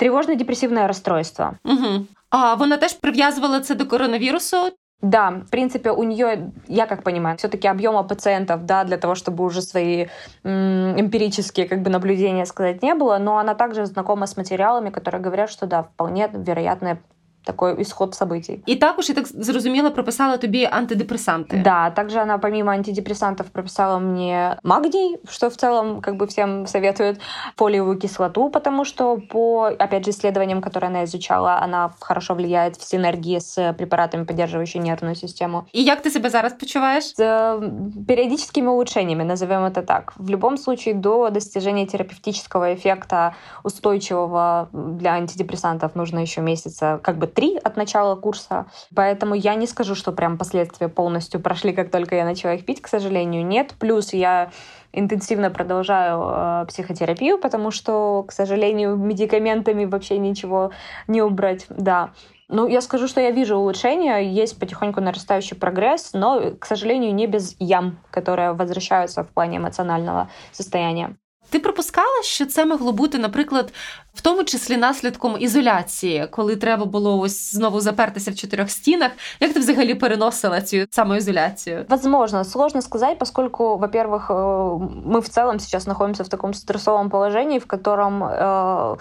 Тривожне 0.00 0.34
депресивне 0.36 0.86
розстройство. 0.86 1.58
Угу. 1.64 2.06
А 2.30 2.54
вона 2.54 2.76
теж 2.76 2.92
прив'язувала 2.94 3.60
це 3.60 3.74
до 3.74 3.86
коронавірусу. 3.86 4.56
Да, 5.02 5.28
в 5.46 5.50
принципе, 5.50 5.90
у 5.90 6.04
нее, 6.04 6.50
я 6.68 6.86
как 6.86 7.02
понимаю, 7.02 7.36
все-таки 7.36 7.68
объема 7.68 8.02
пациентов, 8.02 8.64
да, 8.64 8.84
для 8.84 8.96
того, 8.96 9.14
чтобы 9.14 9.44
уже 9.44 9.62
свои 9.62 10.06
м- 10.44 11.00
эмпирические 11.00 11.68
как 11.68 11.82
бы 11.82 11.90
наблюдения 11.90 12.46
сказать 12.46 12.82
не 12.82 12.94
было, 12.94 13.18
но 13.18 13.36
она 13.38 13.54
также 13.54 13.86
знакома 13.86 14.26
с 14.26 14.36
материалами, 14.36 14.90
которые 14.90 15.22
говорят, 15.22 15.50
что 15.50 15.66
да, 15.66 15.82
вполне 15.82 16.30
вероятное 16.32 16.98
такой 17.44 17.83
исход 17.83 18.14
событий. 18.14 18.62
И 18.66 18.76
також, 18.76 19.09
я 19.09 19.14
так 19.14 19.26
зрозумела, 19.26 19.90
прописала 19.90 20.37
тобі 20.37 20.68
антидепрессанты. 20.70 21.62
Да, 21.62 21.90
также 21.90 22.20
она 22.20 22.38
помимо 22.38 22.72
антидепрессантов 22.72 23.46
прописала 23.46 23.98
мне 23.98 24.59
магний, 24.62 25.18
что 25.29 25.48
в 25.50 25.57
целом 25.57 26.00
как 26.00 26.16
бы 26.16 26.26
всем 26.26 26.66
советует, 26.66 27.20
фолиевую 27.57 27.98
кислоту, 27.98 28.50
потому 28.50 28.85
что 28.85 29.16
по, 29.16 29.70
опять 29.79 30.05
же, 30.05 30.11
исследованиям, 30.11 30.61
которые 30.61 30.88
она 30.88 31.05
изучала, 31.05 31.62
она 31.62 31.90
хорошо 32.00 32.35
влияет 32.35 32.76
в 32.76 32.85
синергии 32.85 33.38
с 33.38 33.74
препаратами, 33.79 34.24
поддерживающими 34.24 34.85
нервную 34.85 35.14
систему. 35.14 35.66
И 35.72 35.87
как 35.87 36.03
ты 36.03 36.11
себя 36.11 36.31
зараз 36.31 36.53
почуваешь? 36.53 37.05
С 37.05 37.14
э, 37.18 37.70
периодическими 38.07 38.66
улучшениями, 38.66 39.22
назовем 39.22 39.64
это 39.64 39.83
так. 39.83 40.12
В 40.16 40.29
любом 40.29 40.59
случае, 40.59 40.94
до 40.94 41.31
достижения 41.31 41.87
терапевтического 41.87 42.74
эффекта 42.74 43.35
устойчивого 43.64 44.68
для 44.72 45.12
антидепрессантов 45.12 45.94
нужно 45.94 46.18
еще 46.18 46.40
месяца 46.40 47.00
как 47.03 47.18
бы 47.18 47.29
три 47.34 47.56
от 47.56 47.76
начала 47.76 48.16
курса. 48.16 48.66
Поэтому 48.94 49.34
я 49.34 49.54
не 49.54 49.66
скажу, 49.66 49.94
что 49.94 50.12
прям 50.12 50.38
последствия 50.38 50.88
полностью 50.88 51.40
прошли, 51.40 51.72
как 51.72 51.90
только 51.90 52.16
я 52.16 52.24
начала 52.24 52.54
их 52.54 52.64
пить, 52.64 52.82
к 52.82 52.88
сожалению, 52.88 53.44
нет. 53.46 53.74
Плюс 53.78 54.12
я 54.12 54.50
интенсивно 54.92 55.50
продолжаю 55.50 56.22
э, 56.22 56.66
психотерапию, 56.68 57.38
потому 57.38 57.70
что, 57.70 58.24
к 58.24 58.32
сожалению, 58.32 58.96
медикаментами 58.96 59.84
вообще 59.84 60.18
ничего 60.18 60.72
не 61.06 61.22
убрать. 61.22 61.66
Да. 61.68 62.10
Ну, 62.48 62.66
я 62.66 62.80
скажу, 62.80 63.06
что 63.06 63.20
я 63.20 63.30
вижу 63.30 63.56
улучшения, 63.56 64.18
есть 64.18 64.58
потихоньку 64.58 65.00
нарастающий 65.00 65.56
прогресс, 65.56 66.10
но, 66.14 66.56
к 66.58 66.66
сожалению, 66.66 67.14
не 67.14 67.28
без 67.28 67.54
ям, 67.60 68.00
которые 68.10 68.54
возвращаются 68.54 69.22
в 69.22 69.28
плане 69.28 69.58
эмоционального 69.58 70.28
состояния. 70.50 71.16
Ти 71.49 71.60
припускала, 71.60 72.23
що 72.23 72.45
це 72.45 72.65
могло 72.65 72.91
бути, 72.91 73.17
наприклад, 73.17 73.73
в 74.13 74.21
тому 74.21 74.43
числі 74.43 74.77
наслідком 74.77 75.36
ізоляції, 75.39 76.27
коли 76.31 76.55
треба 76.55 76.86
було 76.86 77.19
ось 77.19 77.51
знову 77.51 77.81
запертися 77.81 78.31
в 78.31 78.36
чотирьох 78.36 78.69
стінах. 78.69 79.12
Як 79.39 79.53
ти 79.53 79.60
взагалі 79.60 79.95
переносила 79.95 80.62
цю 80.62 80.77
самоизоляцию? 80.91 81.86
Возможно, 81.89 82.43
сложно 82.43 82.81
сказать, 82.81 83.19
поскольку, 83.19 83.77
во-первых, 83.77 84.29
э, 84.29 84.79
мы 85.05 85.19
в 85.19 85.29
целом 85.29 85.60
сейчас 85.60 85.88
находимся 85.88 86.23
в 86.23 86.29
таком 86.29 86.53
стрессовом 86.53 87.10
положении, 87.10 87.60
в 87.60 87.65
котором 87.65 88.23
э, 88.23 88.97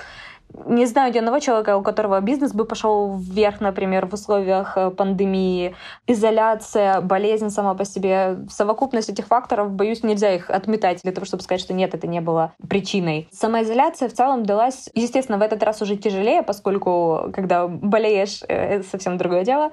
не 0.65 0.85
знаю 0.85 1.13
ни 1.13 1.17
одного 1.17 1.39
человека, 1.39 1.77
у 1.77 1.83
которого 1.83 2.19
бизнес 2.21 2.53
бы 2.53 2.65
пошел 2.65 3.15
вверх, 3.17 3.62
например, 3.62 4.07
в 4.07 4.13
условиях 4.13 4.77
э, 4.77 4.89
пандемии. 4.89 5.75
Изоляция, 6.07 7.01
болезнь 7.01 7.49
сама 7.49 7.75
по 7.75 7.85
себе, 7.85 8.39
совокупность 8.49 9.09
этих 9.09 9.27
факторов, 9.27 9.71
боюсь, 9.71 10.03
нельзя 10.03 10.33
их 10.33 10.49
отметать 10.49 11.01
для 11.03 11.12
того, 11.12 11.25
чтобы 11.25 11.43
сказать, 11.43 11.62
что 11.62 11.73
нет, 11.73 11.93
это 11.93 12.07
не 12.07 12.21
было 12.21 12.53
причиной. 12.67 13.27
Самоизоляция 13.31 14.09
в 14.09 14.13
целом 14.13 14.43
далась, 14.45 14.89
естественно, 14.93 15.38
в 15.38 15.41
этот 15.41 15.62
раз 15.63 15.81
уже 15.81 15.95
тяжелее, 15.97 16.43
поскольку 16.43 17.29
когда 17.33 17.67
болеешь, 17.67 18.41
э, 18.47 18.77
это 18.77 18.88
совсем 18.88 19.17
другое 19.17 19.43
дело. 19.43 19.71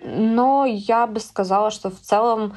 Но 0.00 0.66
я 0.66 1.06
бы 1.06 1.20
сказала, 1.20 1.70
что 1.70 1.90
в 1.90 2.00
целом 2.00 2.56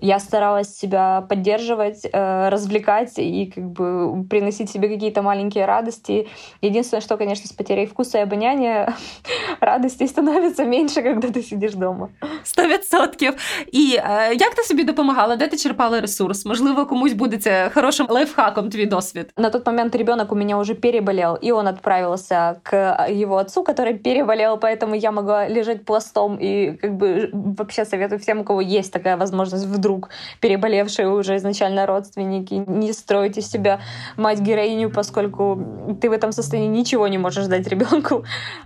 я 0.00 0.18
старалась 0.18 0.76
себя 0.78 1.26
поддерживать, 1.28 2.06
э, 2.10 2.48
развлекать 2.48 3.18
и 3.18 3.52
как 3.54 3.64
бы 3.64 4.24
приносить 4.28 4.70
себе 4.70 4.88
какие-то 4.88 5.22
маленькие 5.22 5.66
радости. 5.66 6.28
Единственное, 6.62 7.02
что, 7.02 7.16
конечно, 7.16 7.46
с 7.46 7.52
потерей 7.52 7.86
вкуса 7.86 8.18
и 8.18 8.22
обоняния 8.22 8.94
радості 9.60 10.06
становиться 10.06 10.64
менше, 10.64 11.02
когда 11.02 11.30
ти 11.30 11.42
сидиш 11.42 11.72
вдома. 11.72 12.08
Сто 12.42 12.66
відсотків. 12.66 13.34
І 13.72 13.96
е, 13.96 14.34
як 14.34 14.54
ти 14.54 14.62
собі 14.62 14.84
допомагала? 14.84 15.36
Де 15.36 15.48
ти 15.48 15.56
черпала 15.56 16.00
ресурс? 16.00 16.46
Можливо, 16.46 16.86
комусь 16.86 17.12
буде 17.12 17.38
це 17.38 17.70
хорошим 17.74 18.06
лайфхаком 18.10 18.70
твій 18.70 18.86
досвід. 18.86 19.32
На 19.36 19.50
тот 19.50 19.66
момент 19.66 19.94
ребенок 19.96 20.32
у 20.32 20.36
меня 20.36 20.58
уже 20.58 20.74
переболел, 20.74 21.38
и 21.44 21.52
он 21.52 21.66
отправился 21.66 22.60
к 22.62 23.06
его 23.10 23.36
отцу, 23.36 23.64
который 23.64 23.94
переболел, 23.94 24.58
поэтому 24.58 24.94
я 24.94 25.10
могла 25.10 25.48
лежать 25.48 25.84
пластом. 25.84 26.38
И 26.42 26.72
как 26.82 26.96
бы 26.96 27.30
вообще 27.32 27.84
советую 27.84 28.18
всем, 28.18 28.40
у 28.40 28.44
кого 28.44 28.60
есть 28.60 28.92
такая 28.92 29.16
возможность 29.16 29.66
в 29.66 29.78
вдруг 29.85 30.09
переболевшие 30.41 31.07
уже 31.07 31.35
изначально 31.35 31.85
родственники. 31.85 32.63
Не 32.67 32.93
строить 32.93 33.37
из 33.37 33.51
себя 33.51 33.79
мать-героиню, 34.17 34.89
поскольку 34.89 35.59
ты 36.01 36.09
в 36.09 36.13
этом 36.13 36.31
состоянии 36.31 36.79
ничего 36.79 37.07
не 37.07 37.19
можешь 37.19 37.45
дать 37.45 37.67
ребенку. 37.67 38.23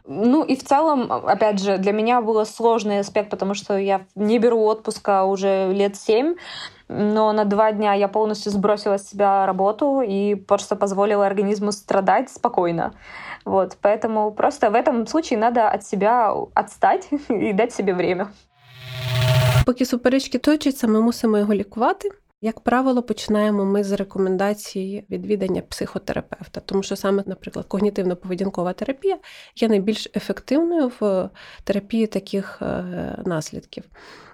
Ну 0.08 0.44
и 0.44 0.56
в 0.56 0.64
целом, 0.64 1.12
опять 1.12 1.60
же, 1.60 1.78
для 1.78 1.92
меня 1.92 2.22
был 2.22 2.46
сложный 2.46 3.00
аспект, 3.00 3.30
потому 3.30 3.54
что 3.54 3.78
я 3.78 4.02
не 4.16 4.40
беру 4.40 4.60
отпуска 4.64 5.26
уже 5.26 5.74
лет 5.74 5.96
семь, 5.96 6.36
но 6.88 7.34
на 7.34 7.46
два 7.46 7.72
дня 7.72 7.94
я 7.94 8.08
полностью 8.08 8.52
сбросила 8.52 8.98
с 8.98 9.10
себя 9.10 9.46
работу 9.46 10.02
и 10.02 10.36
просто 10.36 10.76
позволила 10.76 11.26
организму 11.26 11.72
страдать 11.72 12.30
спокойно. 12.30 12.94
Вот, 13.46 13.78
поэтому 13.82 14.32
просто 14.32 14.70
в 14.70 14.76
этом 14.76 15.08
случае 15.08 15.40
надо 15.40 15.70
от 15.70 15.84
себя 15.84 16.34
отстать 16.56 17.10
і 17.30 17.54
дати 17.54 17.72
собі 17.72 17.94
время. 17.94 18.28
Поки 19.66 19.86
суперечки 19.86 20.38
точаться, 20.38 20.88
ми 20.88 21.02
мусимо 21.02 21.38
його 21.38 21.54
лікувати. 21.54 22.10
Як 22.42 22.60
правило, 22.60 23.04
починаємо 23.04 23.66
ми 23.66 23.84
з 23.84 23.92
рекомендації 23.92 25.06
відвідання 25.10 25.62
психотерапевта, 25.62 26.62
тому 26.66 26.84
що 26.84 26.96
саме, 26.96 27.24
наприклад, 27.26 27.66
когнітивно-поведінкова 27.70 28.74
терапія 28.74 29.18
є 29.56 29.68
найбільш 29.68 30.10
ефективною 30.16 30.92
в 31.00 31.30
терапії 31.64 32.08
таких 32.08 32.62
е, 32.62 32.84
наслідків. 33.26 33.84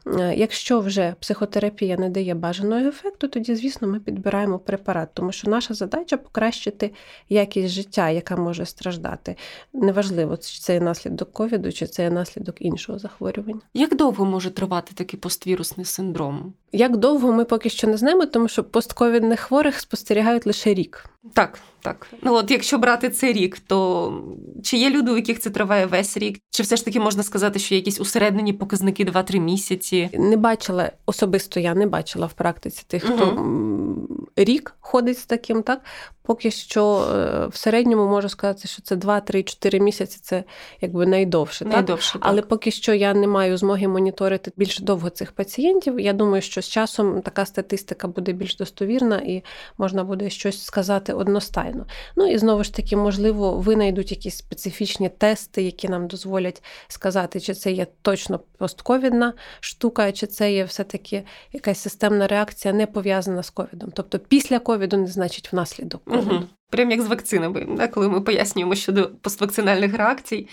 Е, 0.07 0.35
якщо 0.37 0.79
вже 0.79 1.15
психотерапія 1.19 1.97
не 1.97 2.09
дає 2.09 2.35
бажаного 2.35 2.87
ефекту, 2.87 3.27
тоді, 3.27 3.55
звісно, 3.55 3.87
ми 3.87 3.99
підбираємо 3.99 4.59
препарат, 4.59 5.09
тому 5.13 5.31
що 5.31 5.49
наша 5.49 5.73
задача 5.73 6.17
покращити 6.17 6.91
якість 7.29 7.73
життя, 7.73 8.09
яка 8.09 8.35
може 8.35 8.65
страждати. 8.65 9.35
Неважливо, 9.73 10.37
чи 10.37 10.59
це 10.59 10.73
є 10.73 10.79
наслідок 10.79 11.31
ковіду, 11.31 11.71
чи 11.71 11.87
це 11.87 12.03
є 12.03 12.09
наслідок 12.09 12.55
іншого 12.59 12.99
захворювання. 12.99 13.61
Як 13.73 13.95
довго 13.95 14.25
може 14.25 14.49
тривати 14.49 14.91
такий 14.95 15.19
поствірусний 15.19 15.85
синдром? 15.85 16.53
Як 16.71 16.97
довго 16.97 17.33
ми 17.33 17.45
поки 17.45 17.69
що 17.69 17.87
не 17.87 17.97
знаємо, 17.97 18.25
тому 18.25 18.47
що 18.47 18.63
постковідних 18.63 19.39
хворих 19.39 19.79
спостерігають 19.79 20.45
лише 20.45 20.73
рік. 20.73 21.09
Так, 21.33 21.59
так. 21.81 22.07
Ну 22.21 22.33
от 22.33 22.51
якщо 22.51 22.77
брати 22.77 23.09
цей 23.09 23.33
рік, 23.33 23.59
то 23.59 24.23
чи 24.63 24.77
є 24.77 24.89
люди, 24.89 25.11
у 25.11 25.15
яких 25.15 25.39
це 25.39 25.49
триває 25.49 25.85
весь 25.85 26.17
рік? 26.17 26.39
Чи 26.49 26.63
все 26.63 26.75
ж 26.75 26.85
таки 26.85 26.99
можна 26.99 27.23
сказати, 27.23 27.59
що 27.59 27.75
якісь 27.75 27.99
усереднені 27.99 28.53
показники 28.53 29.05
2-3 29.05 29.39
місяці? 29.39 30.09
Не 30.13 30.37
бачила 30.37 30.91
особисто, 31.05 31.59
я 31.59 31.73
не 31.73 31.87
бачила 31.87 32.27
в 32.27 32.33
практиці 32.33 32.83
тих, 32.87 33.03
хто 33.03 33.29
угу. 33.29 34.07
рік 34.35 34.75
ходить 34.79 35.19
з 35.19 35.25
таким, 35.25 35.63
так 35.63 35.81
Поки 36.25 36.51
що 36.51 37.07
е, 37.11 37.47
в 37.47 37.55
середньому 37.55 38.07
можу 38.07 38.29
сказати, 38.29 38.67
що 38.67 38.81
це 38.81 38.95
2-3-4 38.95 39.79
місяці 39.79 40.19
це 40.21 40.43
якби 40.81 41.05
найдовше. 41.05 41.65
найдовше 41.65 42.13
так? 42.13 42.21
Але 42.25 42.41
поки 42.41 42.71
що 42.71 42.93
я 42.93 43.13
не 43.13 43.27
маю 43.27 43.57
змоги 43.57 43.87
моніторити 43.87 44.51
більш 44.57 44.79
довго 44.79 45.09
цих 45.09 45.31
пацієнтів. 45.31 45.99
Я 45.99 46.13
думаю, 46.13 46.41
що 46.41 46.61
з 46.61 46.69
часом 46.69 47.21
така 47.21 47.45
статистика 47.45 48.07
буде 48.07 48.33
більш 48.33 48.55
достовірна 48.55 49.17
і 49.17 49.43
можна 49.77 50.03
буде 50.03 50.29
щось 50.29 50.63
сказати 50.63 51.13
одностайно. 51.13 51.85
Ну 52.15 52.31
і 52.31 52.37
знову 52.37 52.63
ж 52.63 52.73
таки, 52.73 52.95
можливо, 52.95 53.51
винайдуть 53.51 54.11
якісь 54.11 54.37
специфічні 54.37 55.09
тести, 55.09 55.63
які 55.63 55.89
нам 55.89 56.07
дозволять 56.07 56.63
сказати, 56.87 57.39
чи 57.39 57.53
це 57.53 57.71
є 57.71 57.87
точно 58.01 58.39
постковідна 58.57 59.33
штука, 59.59 60.11
чи 60.11 60.27
це 60.27 60.53
є 60.53 60.63
все-таки 60.63 61.23
якась 61.53 61.79
системна 61.79 62.27
реакція, 62.27 62.73
не 62.73 62.87
пов'язана 62.87 63.43
з 63.43 63.49
ковідом. 63.49 63.91
Тобто 63.93 64.19
після 64.19 64.59
ковіду 64.59 64.97
не 64.97 65.07
значить 65.07 65.53
внаслідок. 65.53 66.01
Угу. 66.15 66.43
Прям 66.69 66.91
як 66.91 67.01
з 67.01 67.07
вакцинами, 67.07 67.89
коли 67.93 68.09
ми 68.09 68.21
пояснюємо 68.21 68.75
щодо 68.75 69.09
поствакцинальних 69.21 69.97
реакцій. 69.97 70.47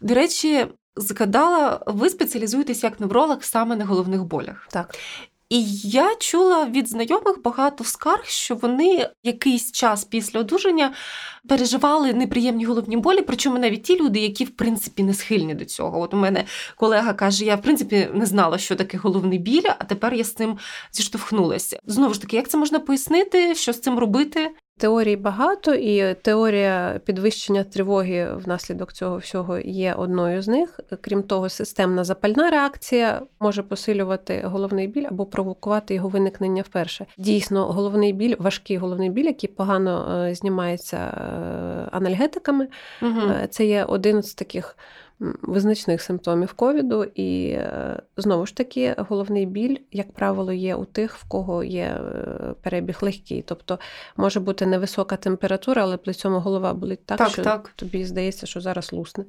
До 0.00 0.14
речі, 0.14 0.66
згадала, 0.96 1.80
ви 1.86 2.10
спеціалізуєтесь 2.10 2.82
як 2.82 3.00
невролог 3.00 3.38
саме 3.40 3.76
на 3.76 3.84
головних 3.84 4.24
болях. 4.24 4.68
Так. 4.70 4.94
І 5.50 5.64
я 5.82 6.14
чула 6.18 6.64
від 6.66 6.88
знайомих 6.88 7.42
багато 7.42 7.84
скарг, 7.84 8.24
що 8.24 8.54
вони 8.54 9.10
якийсь 9.22 9.72
час 9.72 10.04
після 10.04 10.40
одужання 10.40 10.92
переживали 11.48 12.14
неприємні 12.14 12.64
головні 12.64 12.96
болі, 12.96 13.22
причому 13.22 13.58
навіть 13.58 13.82
ті 13.82 13.96
люди, 13.96 14.18
які 14.20 14.44
в 14.44 14.50
принципі 14.50 15.02
не 15.02 15.14
схильні 15.14 15.54
до 15.54 15.64
цього. 15.64 16.00
От 16.00 16.14
у 16.14 16.16
мене 16.16 16.44
колега 16.76 17.12
каже: 17.12 17.44
я 17.44 17.56
в 17.56 17.62
принципі 17.62 18.08
не 18.14 18.26
знала, 18.26 18.58
що 18.58 18.76
таке 18.76 18.98
головний 18.98 19.38
біль, 19.38 19.70
а 19.78 19.84
тепер 19.84 20.14
я 20.14 20.24
з 20.24 20.32
цим 20.32 20.58
зіштовхнулася. 20.92 21.80
Знову 21.86 22.14
ж 22.14 22.20
таки, 22.20 22.36
як 22.36 22.48
це 22.48 22.58
можна 22.58 22.78
пояснити, 22.78 23.54
що 23.54 23.72
з 23.72 23.80
цим 23.80 23.98
робити? 23.98 24.50
Теорій 24.80 25.16
багато, 25.16 25.74
і 25.74 26.14
теорія 26.14 27.00
підвищення 27.04 27.64
тривоги 27.64 28.28
внаслідок 28.34 28.92
цього 28.92 29.16
всього 29.16 29.58
є 29.58 29.94
одною 29.94 30.42
з 30.42 30.48
них. 30.48 30.80
Крім 31.00 31.22
того, 31.22 31.48
системна 31.48 32.04
запальна 32.04 32.50
реакція 32.50 33.22
може 33.40 33.62
посилювати 33.62 34.42
головний 34.44 34.86
біль 34.86 35.06
або 35.08 35.26
провокувати 35.26 35.94
його 35.94 36.08
виникнення 36.08 36.62
вперше. 36.62 37.06
Дійсно, 37.18 37.64
головний 37.66 38.12
біль, 38.12 38.34
важкий 38.38 38.76
головний 38.76 39.10
біль, 39.10 39.24
який 39.24 39.50
погано 39.50 40.24
е, 40.28 40.34
знімається 40.34 40.96
е, 40.96 41.88
анальгетиками. 41.92 42.68
Угу. 43.02 43.20
Це 43.50 43.64
є 43.64 43.84
один 43.84 44.22
з 44.22 44.34
таких 44.34 44.76
визначних 45.42 46.02
симптомів 46.02 46.52
ковіду, 46.52 47.04
і 47.04 47.50
е, 47.50 48.02
знову 48.16 48.46
ж 48.46 48.56
таки 48.56 48.94
головний 48.98 49.46
біль, 49.46 49.76
як 49.92 50.12
правило, 50.12 50.52
є 50.52 50.74
у 50.74 50.84
тих, 50.84 51.16
в 51.16 51.28
кого 51.28 51.64
є 51.64 51.82
е, 51.82 52.54
перебіг 52.62 52.98
легкий. 53.02 53.42
Тобто 53.42 53.78
може 54.16 54.40
бути 54.40 54.66
невисока 54.66 55.16
температура, 55.16 55.82
але 55.82 55.96
при 55.96 56.12
цьому 56.12 56.38
голова 56.38 56.74
болить 56.74 57.06
так, 57.06 57.18
так 57.18 57.28
що 57.28 57.42
так. 57.42 57.72
тобі 57.76 58.04
здається, 58.04 58.46
що 58.46 58.60
зараз 58.60 58.92
лусне. 58.92 59.24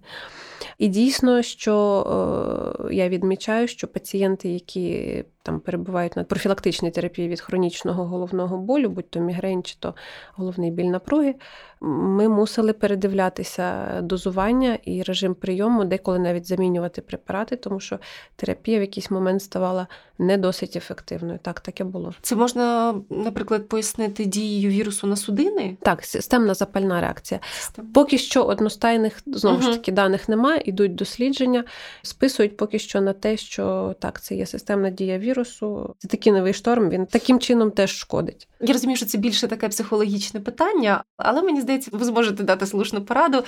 І 0.77 0.87
дійсно, 0.87 1.41
що 1.41 2.77
е, 2.89 2.93
я 2.93 3.09
відмічаю, 3.09 3.67
що 3.67 3.87
пацієнти, 3.87 4.49
які 4.49 5.23
там 5.43 5.59
перебувають 5.59 6.15
на 6.15 6.23
профілактичній 6.23 6.91
терапії 6.91 7.27
від 7.27 7.41
хронічного 7.41 8.05
головного 8.05 8.57
болю, 8.57 8.89
будь 8.89 9.09
то 9.09 9.19
мігрень 9.19 9.63
чи 9.63 9.75
то 9.79 9.95
головний 10.35 10.71
біль 10.71 10.85
напруги, 10.85 11.35
ми 11.81 12.29
мусили 12.29 12.73
передивлятися 12.73 14.01
дозування 14.01 14.77
і 14.83 15.03
режим 15.03 15.35
прийому, 15.35 15.85
деколи 15.85 16.19
навіть 16.19 16.47
замінювати 16.47 17.01
препарати, 17.01 17.55
тому 17.55 17.79
що 17.79 17.99
терапія 18.35 18.77
в 18.77 18.81
якийсь 18.81 19.11
момент 19.11 19.41
ставала 19.41 19.87
не 20.21 20.37
досить 20.37 20.75
ефективною. 20.75 21.39
Так, 21.41 21.59
таке 21.59 21.83
було. 21.83 22.13
Це 22.21 22.35
можна, 22.35 22.95
наприклад, 23.09 23.67
пояснити 23.67 24.25
дією 24.25 24.69
вірусу 24.69 25.07
на 25.07 25.15
судини? 25.15 25.77
Так, 25.81 26.05
системна 26.05 26.53
запальна 26.53 27.01
реакція. 27.01 27.39
Систем. 27.59 27.85
Поки 27.85 28.17
що 28.17 28.43
одностайних 28.43 29.21
знову 29.25 29.55
угу. 29.55 29.65
ж 29.65 29.71
таки 29.71 29.91
даних 29.91 30.29
немає, 30.29 30.61
ідуть 30.65 30.95
дослідження, 30.95 31.63
списують 32.01 32.57
поки 32.57 32.79
що 32.79 33.01
на 33.01 33.13
те, 33.13 33.37
що 33.37 33.95
так, 33.99 34.21
це 34.21 34.35
є 34.35 34.45
системна 34.45 34.89
дія 34.89 35.19
вірусу. 35.19 35.95
Це 35.97 36.07
такий 36.07 36.33
новий 36.33 36.53
шторм. 36.53 36.89
Він 36.89 37.05
таким 37.05 37.39
чином 37.39 37.71
теж 37.71 37.95
шкодить. 37.97 38.47
Я 38.63 38.73
розумію, 38.73 38.97
що 38.97 39.05
це 39.05 39.17
більше 39.17 39.47
таке 39.47 39.69
психологічне 39.69 40.39
питання, 40.39 41.03
але 41.17 41.41
мені 41.41 41.61
здається, 41.61 41.91
ви 41.93 42.05
зможете 42.05 42.43
дати 42.43 42.65
слушну 42.65 43.05
пораду. 43.05 43.43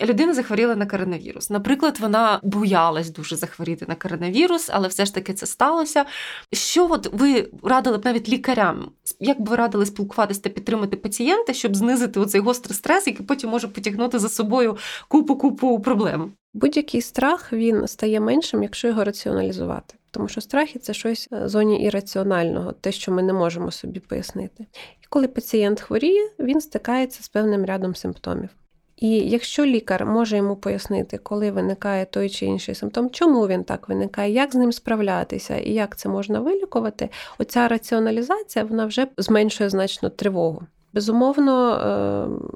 Людина 0.00 0.34
захворіла 0.34 0.76
на 0.76 0.86
коронавірус. 0.86 1.50
Наприклад, 1.50 1.98
вона 2.00 2.40
боялась 2.42 3.10
дуже 3.10 3.36
захворіти 3.36 3.84
на 3.88 3.94
коронавірус, 3.94 4.70
але 4.72 4.88
все 4.88 5.04
ж 5.06 5.14
таки 5.14 5.34
це 5.34 5.46
сталося. 5.46 6.04
Що 6.52 6.90
от 6.90 7.08
ви 7.12 7.48
радили 7.62 7.98
б 7.98 8.04
навіть 8.04 8.28
лікарям? 8.28 8.90
Як 9.20 9.40
би 9.40 9.50
ви 9.50 9.56
радили 9.56 9.86
спілкуватися 9.86 10.40
та 10.40 10.50
підтримати 10.50 10.96
пацієнта, 10.96 11.52
щоб 11.52 11.76
знизити 11.76 12.20
оцей 12.20 12.40
гострий 12.40 12.76
стрес, 12.76 13.06
який 13.06 13.26
потім 13.26 13.50
може 13.50 13.68
потягнути 13.68 14.18
за 14.18 14.28
собою 14.28 14.76
купу-купу 15.08 15.80
проблем? 15.80 16.32
Будь-який 16.56 17.02
страх 17.02 17.52
він 17.52 17.86
стає 17.86 18.20
меншим, 18.20 18.62
якщо 18.62 18.88
його 18.88 19.04
раціоналізувати. 19.04 19.94
Тому 20.10 20.28
що 20.28 20.40
страхи 20.40 20.78
це 20.78 20.94
щось 20.94 21.28
в 21.30 21.48
зоні 21.48 21.82
ірраціонального, 21.82 22.72
те, 22.72 22.92
що 22.92 23.12
ми 23.12 23.22
не 23.22 23.32
можемо 23.32 23.70
собі 23.70 24.00
пояснити. 24.00 24.66
І 25.02 25.06
коли 25.08 25.28
пацієнт 25.28 25.80
хворіє, 25.80 26.30
він 26.38 26.60
стикається 26.60 27.22
з 27.22 27.28
певним 27.28 27.64
рядом 27.64 27.94
симптомів. 27.94 28.48
І 28.96 29.08
якщо 29.10 29.64
лікар 29.64 30.06
може 30.06 30.36
йому 30.36 30.56
пояснити, 30.56 31.18
коли 31.18 31.50
виникає 31.50 32.04
той 32.04 32.30
чи 32.30 32.46
інший 32.46 32.74
симптом, 32.74 33.10
чому 33.10 33.46
він 33.46 33.64
так 33.64 33.88
виникає, 33.88 34.32
як 34.32 34.52
з 34.52 34.54
ним 34.54 34.72
справлятися 34.72 35.56
і 35.56 35.72
як 35.72 35.96
це 35.96 36.08
можна 36.08 36.40
вилікувати, 36.40 37.08
оця 37.38 37.68
раціоналізація 37.68 38.64
вона 38.64 38.86
вже 38.86 39.06
зменшує 39.18 39.70
значно 39.70 40.10
тривогу. 40.10 40.62
Безумовно, 40.92 41.72
ем, 41.72 42.50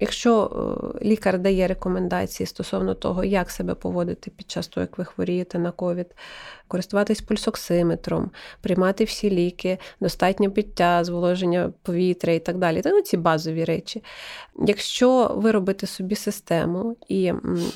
Якщо 0.00 0.44
е, 1.02 1.04
лікар 1.04 1.38
дає 1.38 1.66
рекомендації 1.66 2.46
стосовно 2.46 2.94
того, 2.94 3.24
як 3.24 3.50
себе 3.50 3.74
поводити 3.74 4.30
під 4.30 4.50
час 4.50 4.68
того, 4.68 4.82
як 4.82 4.98
ви 4.98 5.04
хворієте 5.04 5.58
на 5.58 5.70
ковід, 5.70 6.06
користуватись 6.68 7.20
пульсоксиметром, 7.20 8.30
приймати 8.60 9.04
всі 9.04 9.30
ліки, 9.30 9.78
достатнє 10.00 10.50
пиття, 10.50 11.04
зволоження 11.04 11.72
повітря 11.82 12.32
і 12.32 12.38
так 12.38 12.58
далі, 12.58 12.82
це 12.82 13.02
ці 13.02 13.16
базові 13.16 13.64
речі. 13.64 14.02
Якщо 14.66 15.34
ви 15.36 15.50
робите 15.50 15.86
собі 15.86 16.14
систему 16.14 16.96
і 17.08 17.32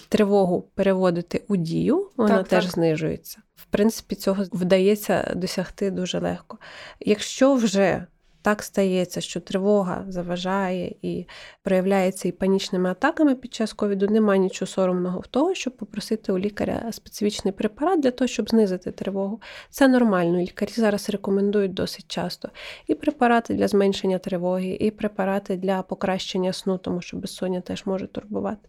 тривогу 0.08 0.68
переводити 0.74 1.42
у 1.48 1.56
дію, 1.56 2.10
вона 2.16 2.36
так, 2.36 2.48
теж 2.48 2.64
так. 2.64 2.72
знижується. 2.72 3.38
В 3.56 3.64
принципі, 3.64 4.14
цього 4.14 4.44
вдається 4.52 5.32
досягти 5.36 5.90
дуже 5.90 6.18
легко. 6.18 6.58
Якщо 7.00 7.54
вже 7.54 8.06
так 8.44 8.62
стається, 8.62 9.20
що 9.20 9.40
тривога 9.40 10.04
заважає 10.08 10.94
і 11.02 11.26
проявляється 11.62 12.28
і 12.28 12.32
панічними 12.32 12.90
атаками 12.90 13.34
під 13.34 13.54
час 13.54 13.72
ковіду, 13.72 14.06
немає 14.06 14.40
нічого 14.40 14.66
соромного 14.66 15.20
в 15.20 15.26
того, 15.26 15.54
щоб 15.54 15.76
попросити 15.76 16.32
у 16.32 16.38
лікаря 16.38 16.92
специфічний 16.92 17.52
препарат 17.52 18.00
для 18.00 18.10
того, 18.10 18.28
щоб 18.28 18.50
знизити 18.50 18.90
тривогу. 18.90 19.40
Це 19.70 19.88
нормально. 19.88 20.38
Лікарі 20.38 20.72
зараз 20.72 21.10
рекомендують 21.10 21.74
досить 21.74 22.08
часто 22.08 22.50
і 22.86 22.94
препарати 22.94 23.54
для 23.54 23.68
зменшення 23.68 24.18
тривоги, 24.18 24.76
і 24.80 24.90
препарати 24.90 25.56
для 25.56 25.82
покращення 25.82 26.52
сну, 26.52 26.78
тому 26.78 27.00
що 27.02 27.16
безсоння 27.16 27.60
теж 27.60 27.86
може 27.86 28.06
турбувати. 28.06 28.68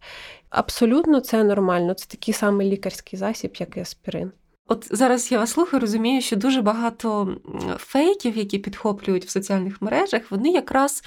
Абсолютно 0.50 1.20
це 1.20 1.44
нормально. 1.44 1.94
Це 1.94 2.06
такий 2.06 2.34
самий 2.34 2.70
лікарський 2.70 3.20
засіб, 3.20 3.56
як 3.60 3.78
і 3.78 3.80
аспірин. 3.80 4.32
От 4.68 4.88
зараз 4.92 5.32
я 5.32 5.40
вас 5.40 5.52
слухаю, 5.52 5.82
розумію, 5.82 6.22
що 6.22 6.36
дуже 6.36 6.62
багато 6.62 7.36
фейків, 7.78 8.38
які 8.38 8.58
підхоплюють 8.58 9.26
в 9.26 9.30
соціальних 9.30 9.82
мережах, 9.82 10.32
вони 10.32 10.52
якраз. 10.52 11.04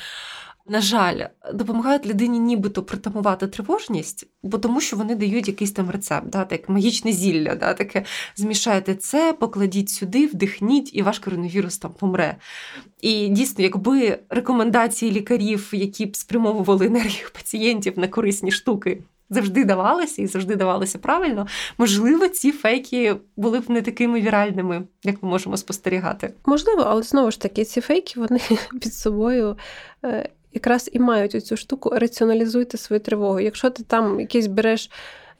На 0.70 0.80
жаль, 0.80 1.26
допомагають 1.54 2.06
людині 2.06 2.38
нібито 2.38 2.82
притамувати 2.82 3.46
тривожність, 3.46 4.26
бо 4.42 4.58
тому 4.58 4.80
що 4.80 4.96
вони 4.96 5.14
дають 5.14 5.48
якийсь 5.48 5.72
там 5.72 5.90
рецепт, 5.90 6.26
да, 6.26 6.44
так 6.44 6.68
магічне 6.68 7.12
зілля, 7.12 7.54
да, 7.54 7.74
таке 7.74 8.04
змішайте 8.36 8.94
це, 8.94 9.32
покладіть 9.32 9.90
сюди, 9.90 10.26
вдихніть, 10.26 10.94
і 10.94 11.02
ваш 11.02 11.18
коронавірус 11.18 11.78
там 11.78 11.92
помре. 11.92 12.36
І 13.00 13.28
дійсно, 13.28 13.64
якби 13.64 14.18
рекомендації 14.28 15.12
лікарів, 15.12 15.68
які 15.72 16.06
б 16.06 16.16
спрямовували 16.16 16.86
енергію 16.86 17.28
пацієнтів 17.34 17.98
на 17.98 18.08
корисні 18.08 18.50
штуки, 18.50 19.02
завжди 19.30 19.64
давалися 19.64 20.22
і 20.22 20.26
завжди 20.26 20.56
давалися 20.56 20.98
правильно, 20.98 21.46
можливо, 21.78 22.28
ці 22.28 22.52
фейки 22.52 23.16
були 23.36 23.60
б 23.60 23.70
не 23.70 23.82
такими 23.82 24.20
віральними, 24.20 24.82
як 25.04 25.22
ми 25.22 25.28
можемо 25.28 25.56
спостерігати. 25.56 26.34
Можливо, 26.46 26.84
але 26.86 27.02
знову 27.02 27.30
ж 27.30 27.40
таки, 27.40 27.64
ці 27.64 27.80
фейки 27.80 28.20
вони 28.20 28.40
під 28.80 28.94
собою. 28.94 29.56
Е, 30.04 30.28
якраз 30.52 30.90
і 30.92 30.98
мають 30.98 31.34
оцю 31.34 31.56
штуку 31.56 31.90
раціоналізуйте 31.90 32.78
свою 32.78 33.00
тривогу. 33.00 33.40
Якщо 33.40 33.70
ти 33.70 33.82
там 33.82 34.20
якийсь 34.20 34.46
береш 34.46 34.90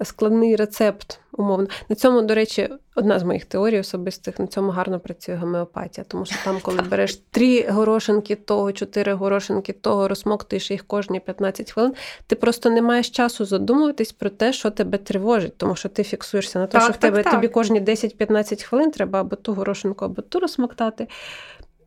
складний 0.04 0.56
рецепт, 0.56 1.20
умовно. 1.38 1.66
На 1.88 1.96
цьому, 1.96 2.22
до 2.22 2.34
речі, 2.34 2.68
одна 2.94 3.18
з 3.18 3.22
моїх 3.22 3.44
теорій 3.44 3.80
особистих, 3.80 4.38
на 4.38 4.46
цьому 4.46 4.70
гарно 4.70 5.00
працює 5.00 5.34
гомеопатія. 5.34 6.04
Тому 6.08 6.24
що 6.24 6.36
там, 6.44 6.58
коли 6.62 6.82
береш 6.82 7.16
три 7.30 7.68
горошинки 7.70 8.34
того, 8.34 8.72
чотири 8.72 9.12
горошинки 9.14 9.72
того, 9.72 10.08
розмоктуєш 10.08 10.70
їх 10.70 10.86
кожні 10.86 11.20
15 11.20 11.72
хвилин, 11.72 11.94
ти 12.26 12.36
просто 12.36 12.70
не 12.70 12.82
маєш 12.82 13.10
часу 13.10 13.44
задумуватись 13.44 14.12
про 14.12 14.30
те, 14.30 14.52
що 14.52 14.70
тебе 14.70 14.98
тривожить, 14.98 15.56
тому 15.56 15.76
що 15.76 15.88
ти 15.88 16.04
фіксуєшся 16.04 16.58
на 16.58 16.66
те, 16.66 16.80
що 16.80 16.92
в 16.92 16.96
тебе 16.96 17.22
так. 17.22 17.32
тобі 17.32 17.48
кожні 17.48 17.80
10-15 17.80 18.64
хвилин 18.64 18.90
треба 18.90 19.20
або 19.20 19.36
ту 19.36 19.54
горошинку, 19.54 20.04
або 20.04 20.22
ту 20.22 20.40
розмоктати. 20.40 21.08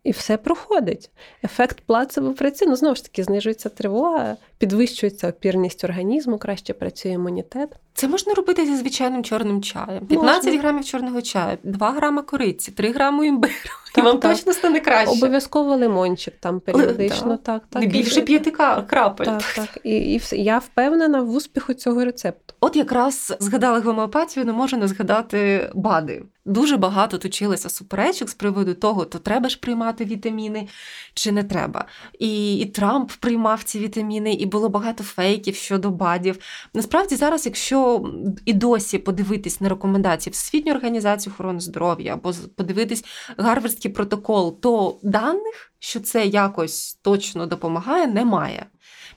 І 0.04 0.12
все 0.12 0.38
проходить. 0.38 1.10
Ефект 1.44 1.82
плацебо 1.82 2.34
працює. 2.34 2.68
Ну, 2.68 2.76
знову 2.76 2.96
ж 2.96 3.04
таки, 3.04 3.24
знижується 3.24 3.70
тривога, 3.70 4.38
підвищується 4.58 5.30
опірність 5.30 5.84
організму, 5.84 6.38
краще 6.38 6.74
працює 6.74 7.12
імунітет. 7.12 7.70
Це 7.94 8.08
можна 8.08 8.34
робити 8.34 8.66
зі 8.66 8.76
звичайним 8.76 9.24
чорним 9.24 9.62
чаєм. 9.62 10.08
15 10.08 10.46
можна. 10.46 10.62
грамів 10.62 10.86
чорного 10.86 11.22
чаю, 11.22 11.58
2 11.64 11.92
грами 11.92 12.22
кориці, 12.22 12.72
3 12.72 12.92
грами 12.92 13.28
імбиру. 13.28 13.54
І 13.98 14.02
вам 14.02 14.20
так. 14.20 14.32
точно 14.32 14.54
стане 14.54 14.80
краще. 14.80 15.12
Обов'язково 15.12 15.76
лимончик 15.76 16.34
там 16.40 16.60
періодично. 16.60 17.28
Да. 17.28 17.38
так, 17.38 17.64
так. 17.70 17.82
Не 17.82 17.88
більше 17.88 18.22
п'яти 18.22 18.52
крапель. 18.88 19.26
Так, 19.26 19.44
так. 19.56 19.80
І, 19.84 19.92
і 19.92 20.22
я 20.32 20.58
впевнена 20.58 21.22
в 21.22 21.30
успіху 21.30 21.74
цього 21.74 22.06
рецепту. 22.06 22.54
От 22.60 22.76
якраз 22.76 23.34
згадали 23.40 23.80
гомеопатію, 23.80 24.46
не 24.46 24.54
можу 24.54 24.78
не 24.78 24.88
згадати 24.88 25.72
БАДи. 25.76 26.24
Дуже 26.46 26.78
багато 26.78 27.18
точилося 27.18 27.70
суперечок 27.70 28.30
з 28.30 28.34
приводу 28.34 28.74
того, 28.74 29.06
то 29.06 29.20
треба 29.20 29.50
ж 29.50 29.60
приймати 29.60 30.06
вітаміни 30.06 30.68
чи 31.14 31.32
не 31.32 31.44
треба. 31.44 31.86
І 32.20 32.58
і 32.58 32.66
Трамп 32.66 33.12
приймав 33.12 33.64
ці 33.64 33.80
вітаміни, 33.80 34.34
і 34.34 34.46
було 34.46 34.70
багато 34.70 35.04
фейків 35.04 35.56
щодо 35.56 35.92
БАДів. 35.92 36.38
Насправді, 36.74 37.16
зараз, 37.16 37.46
якщо 37.46 38.10
і 38.46 38.54
досі 38.54 38.98
подивитись 38.98 39.62
на 39.62 39.70
рекомендації 39.70 40.32
Всесвітньої 40.32 40.78
організації 40.78 41.34
охорони 41.34 41.60
здоров'я 41.60 42.14
або 42.14 42.34
подивитись 42.58 43.04
гарвардський 43.38 43.92
протокол, 43.92 44.60
то 44.62 45.00
даних, 45.04 45.74
що 45.80 46.00
це 46.00 46.26
якось 46.26 47.00
точно 47.02 47.46
допомагає, 47.46 48.08
немає. 48.08 48.66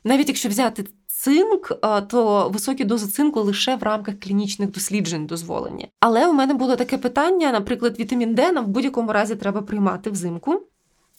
Навіть 0.04 0.28
якщо 0.28 0.48
взяти 0.48 0.84
цинк, 1.24 1.72
то 2.08 2.48
високі 2.48 2.84
дози 2.84 3.06
цинку 3.06 3.40
лише 3.40 3.76
в 3.76 3.82
рамках 3.82 4.20
клінічних 4.20 4.70
досліджень 4.70 5.26
дозволені. 5.26 5.88
Але 6.00 6.26
у 6.26 6.32
мене 6.32 6.54
було 6.54 6.76
таке 6.76 6.98
питання: 6.98 7.52
наприклад, 7.52 8.00
вітамін 8.00 8.34
Д 8.34 8.52
нам 8.52 8.64
в 8.64 8.68
будь-якому 8.68 9.12
разі 9.12 9.36
треба 9.36 9.62
приймати 9.62 10.10
взимку. 10.10 10.62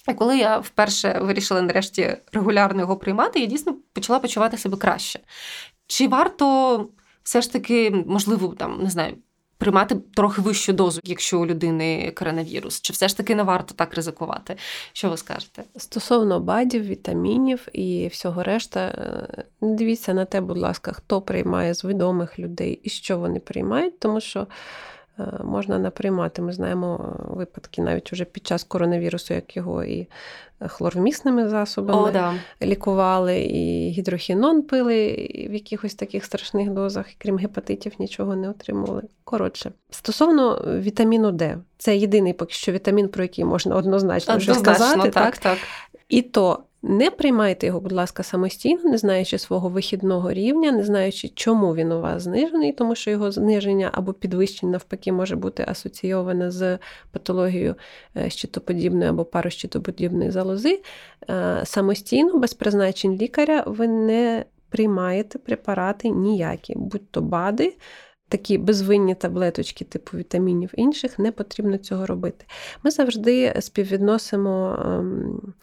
І 0.10 0.14
коли 0.14 0.38
я 0.38 0.58
вперше 0.58 1.20
вирішила 1.22 1.62
нарешті 1.62 2.18
регулярно 2.32 2.82
його 2.82 2.98
приймати, 2.98 3.40
я 3.40 3.46
дійсно 3.46 3.76
почала 3.94 4.20
почувати 4.20 4.58
себе 4.58 4.78
краще. 4.78 5.20
Чи 5.88 6.08
варто 6.08 6.90
все 7.24 7.42
ж 7.42 7.54
таки, 7.54 8.04
можливо, 8.08 8.48
там 8.48 8.84
не 8.84 8.90
знаю, 8.90 9.18
приймати 9.58 9.96
трохи 10.16 10.42
вищу 10.42 10.74
дозу, 10.74 11.02
якщо 11.04 11.40
у 11.40 11.46
людини 11.46 12.12
коронавірус, 12.16 12.82
чи 12.82 12.94
все 12.94 13.08
ж 13.08 13.18
таки 13.18 13.36
не 13.36 13.44
варто 13.44 13.74
так 13.74 13.96
ризикувати? 13.96 14.56
Що 14.94 15.10
ви 15.10 15.18
скажете? 15.18 15.64
Стосовно 15.78 16.40
бадів, 16.40 16.86
вітамінів 16.86 17.68
і 17.74 18.08
всього 18.08 18.44
решта, 18.44 18.80
е, 18.80 19.44
дивіться 19.62 20.14
на 20.14 20.26
те, 20.26 20.42
будь 20.42 20.58
ласка, 20.58 20.92
хто 20.92 21.22
приймає 21.22 21.74
з 21.74 21.86
відомих 21.86 22.40
людей 22.40 22.80
і 22.84 22.90
що 22.90 23.18
вони 23.18 23.40
приймають, 23.40 24.00
тому 24.00 24.22
що. 24.22 24.48
Е, 25.20 25.24
можна 25.44 25.80
наприймати. 25.80 26.42
Ми 26.42 26.54
знаємо 26.54 27.16
випадки 27.30 27.82
навіть 27.82 28.14
уже 28.14 28.26
під 28.26 28.48
час 28.48 28.64
коронавірусу, 28.64 29.34
як 29.34 29.56
його 29.56 29.84
і 29.84 30.08
хлорвмісними 30.68 31.50
засобами 31.50 32.10
О, 32.10 32.12
да. 32.12 32.34
лікували, 32.62 33.40
і 33.40 33.90
гідрохінон 33.90 34.62
пили 34.62 35.08
в 35.50 35.54
якихось 35.54 35.96
таких 35.96 36.26
страшних 36.26 36.70
дозах, 36.70 37.06
крім 37.18 37.38
гепатитів, 37.38 37.94
нічого 38.00 38.36
не 38.36 38.50
отримували. 38.50 39.04
Коротше, 39.24 39.72
стосовно 39.90 40.56
вітаміну 40.82 41.32
Д, 41.32 41.58
це 41.78 41.98
єдиний 41.98 42.34
поки 42.34 42.54
що 42.54 42.72
вітамін, 42.72 43.08
про 43.08 43.24
який 43.24 43.46
можна 43.46 43.76
однозначно 43.76 44.38
вже 44.38 44.54
сказати. 44.54 45.10
Так, 45.10 45.38
так. 45.38 45.58
І 46.10 46.22
то 46.22 46.64
не 46.88 47.12
приймайте 47.12 47.68
його, 47.68 47.80
будь 47.80 47.92
ласка, 47.92 48.24
самостійно, 48.24 48.90
не 48.90 48.98
знаючи 48.98 49.38
свого 49.38 49.70
вихідного 49.70 50.34
рівня, 50.34 50.72
не 50.72 50.84
знаючи, 50.84 51.28
чому 51.30 51.76
він 51.76 51.92
у 51.92 52.02
вас 52.02 52.24
знижений, 52.24 52.74
тому 52.74 52.96
що 52.96 53.12
його 53.12 53.32
зниження 53.32 53.90
або 53.94 54.14
підвищення 54.14 54.72
навпаки 54.72 55.12
може 55.12 55.36
бути 55.36 55.66
асоційоване 55.68 56.52
з 56.52 56.80
патологією 57.12 57.76
е, 58.18 58.30
щитоподібної 58.30 59.10
або 59.10 59.26
парощитоподібної 59.26 60.32
залози. 60.32 60.82
Е, 61.30 61.62
самостійно, 61.66 62.40
без 62.40 62.54
призначень 62.54 63.18
лікаря, 63.18 63.64
ви 63.68 63.88
не 63.88 64.46
приймаєте 64.70 65.40
препарати 65.40 66.10
ніякі, 66.10 66.74
будь-то 66.78 67.22
БАДи 67.22 67.74
такі 68.30 68.58
безвинні 68.58 69.16
таблеточки, 69.16 69.86
типу 69.86 70.18
вітамінів 70.18 70.70
інших, 70.74 71.20
не 71.20 71.32
потрібно 71.32 71.78
цього 71.78 72.06
робити. 72.06 72.46
Ми 72.84 72.92
завжди 72.92 73.56
співвідносимо 73.60 74.80
ем, 74.86 75.54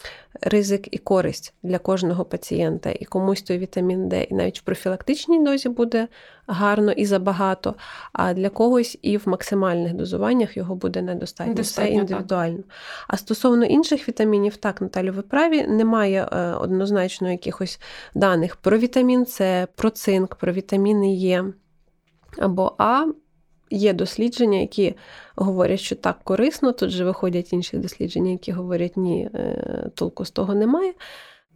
ризик 0.40 0.94
і 0.94 0.98
користь 0.98 1.54
для 1.62 1.78
кожного 1.78 2.24
пацієнта. 2.24 2.90
І 2.90 3.04
комусь 3.04 3.42
той 3.42 3.58
вітамін 3.58 4.08
Д 4.08 4.22
і 4.22 4.34
навіть 4.34 4.60
в 4.60 4.62
профілактичній 4.62 5.44
дозі 5.44 5.68
буде 5.68 6.08
гарно 6.46 6.92
і 6.92 7.06
забагато, 7.06 7.74
а 8.12 8.34
для 8.34 8.48
когось 8.48 8.98
і 9.02 9.16
в 9.16 9.22
максимальних 9.26 9.94
дозуваннях 9.94 10.56
його 10.56 10.74
буде 10.74 11.02
недостатньо. 11.02 11.54
Достатньо, 11.54 11.90
Все 11.90 12.00
індивідуально. 12.00 12.56
Так. 12.56 12.66
А 13.08 13.16
стосовно 13.16 13.64
інших 13.64 14.08
вітамінів, 14.08 14.56
так, 14.56 14.80
Наталю, 14.80 15.12
ви 15.12 15.22
праві, 15.22 15.66
немає 15.66 16.28
е, 16.32 16.52
однозначно 16.52 17.30
якихось 17.30 17.80
даних 18.14 18.56
про 18.56 18.78
вітамін 18.78 19.26
С, 19.26 19.66
про 19.74 19.90
цинк, 19.90 20.34
про 20.34 20.52
вітаміни 20.52 21.28
Е 21.28 21.52
або 22.38 22.74
А. 22.78 23.06
Є 23.74 23.92
дослідження, 23.92 24.58
які 24.58 24.94
говорять, 25.36 25.80
що 25.80 25.96
так 25.96 26.18
корисно. 26.24 26.72
Тут 26.72 26.90
же 26.90 27.04
виходять 27.04 27.52
інші 27.52 27.76
дослідження, 27.76 28.30
які 28.30 28.52
говорять, 28.52 28.96
ні, 28.96 29.30
е, 29.34 29.90
толку 29.94 30.24
з 30.24 30.30
того 30.30 30.54
немає. 30.54 30.92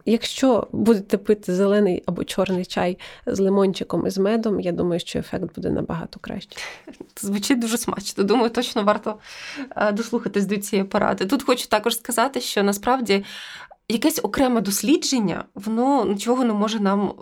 Якщо 0.09 0.67
будете 0.71 1.17
пити 1.17 1.55
зелений 1.55 2.03
або 2.05 2.23
чорний 2.23 2.65
чай 2.65 2.97
з 3.25 3.39
лимончиком 3.39 4.07
і 4.07 4.09
з 4.09 4.17
медом, 4.17 4.59
я 4.59 4.71
думаю, 4.71 4.99
що 4.99 5.19
ефект 5.19 5.55
буде 5.55 5.69
набагато 5.69 6.19
кращий. 6.19 6.57
Звучить 7.21 7.59
дуже 7.59 7.77
смачно. 7.77 8.23
Думаю, 8.23 8.49
точно 8.49 8.83
варто 8.83 9.19
е, 9.75 9.91
дослухатись 9.91 10.45
до 10.45 10.57
цієї 10.57 10.87
поради. 10.87 11.25
Тут 11.25 11.43
хочу 11.43 11.67
також 11.67 11.95
сказати, 11.95 12.41
що 12.41 12.63
насправді 12.63 13.25
якесь 13.89 14.19
окреме 14.23 14.61
дослідження, 14.61 15.43
воно 15.55 16.05
нічого 16.05 16.45
не 16.45 16.53
може 16.53 16.79
нам 16.79 17.07
е, 17.09 17.13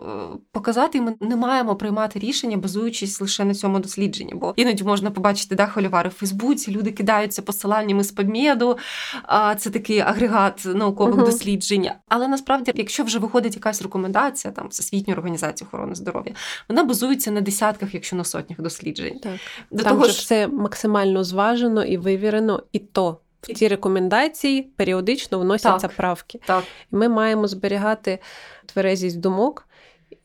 показати, 0.52 0.98
і 0.98 1.02
ми 1.02 1.16
не 1.20 1.36
маємо 1.36 1.76
приймати 1.76 2.20
рішення, 2.20 2.58
базуючись 2.58 3.22
лише 3.22 3.46
на 3.46 3.54
цьому 3.54 3.80
дослідженні. 3.80 4.34
Бо 4.34 4.54
іноді 4.56 4.84
можна 4.84 5.12
побачити 5.12 5.56
да, 5.56 5.68
холівари 5.68 6.10
в 6.10 6.14
Фейсбуці, 6.14 6.72
люди 6.72 6.92
кидаються 6.92 7.42
посиланнями 7.42 8.04
з 8.04 8.16
PubMed, 8.16 8.78
а 9.24 9.56
це 9.56 9.70
такий 9.70 10.00
агрегат 10.00 10.66
наукових 10.66 11.16
uh-huh. 11.16 11.26
досліджень. 11.26 11.90
Але 12.08 12.28
насправді, 12.28 12.72
якщо 12.76 13.04
вже 13.04 13.20
виходить 13.20 13.56
якась 13.56 13.82
рекомендація 13.82 14.54
там 14.54 14.68
Всесвітньої 14.68 15.18
організації 15.18 15.68
охорони 15.68 15.96
здоров'я, 15.96 16.34
вона 16.70 16.84
базується 16.84 17.32
на 17.32 17.42
десятках, 17.42 17.94
якщо 17.94 18.16
на 18.16 18.24
сотнях 18.24 18.62
досліджень. 18.62 19.20
Так. 19.20 19.34
До 19.72 19.84
Там 19.84 19.94
того 19.94 20.06
ж 20.06 20.12
все 20.12 20.48
максимально 20.48 21.24
зважено 21.24 21.84
і 21.84 21.98
вивірено, 21.98 22.64
і 22.72 22.80
то 22.80 23.18
В 23.50 23.54
ці 23.54 23.68
рекомендації 23.68 24.62
періодично 24.62 25.40
вносяться 25.40 25.88
Так. 25.88 25.98
правки. 25.98 26.40
Так. 26.46 26.64
І 26.94 26.96
ми 26.96 27.10
маємо 27.10 27.48
зберігати 27.48 28.20
тверезість 28.66 29.20
думок 29.20 29.68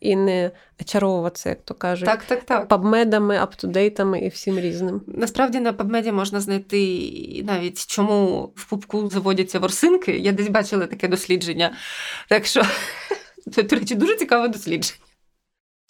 і 0.01 0.17
не 0.17 0.51
очаровуватися, 0.81 1.49
як 1.49 1.63
то 1.65 1.75
кажуть, 1.75 2.07
Так, 2.07 2.25
так, 2.25 2.43
так. 2.43 2.69
пабмедами, 2.69 3.37
аптудейтами 3.37 4.21
і 4.21 4.29
всім 4.29 4.59
різним. 4.59 5.03
Насправді 5.07 5.61
на 5.61 5.73
PubMed 5.73 6.13
можна 6.13 6.41
знайти 6.41 7.43
навіть 7.47 7.87
чому 7.87 8.53
в 8.57 8.65
пупку 8.65 9.11
заводяться 9.11 9.59
ворсинки. 9.59 10.19
Я 10.19 10.33
десь 10.33 10.49
бачила 10.49 10.87
таке 10.87 11.09
дослідження. 11.09 11.73
Так 12.29 12.47
що 12.47 12.63
до 13.47 13.77
речі, 13.77 13.95
дуже 13.95 14.17
цікаве 14.17 14.49
дослідження. 14.49 14.99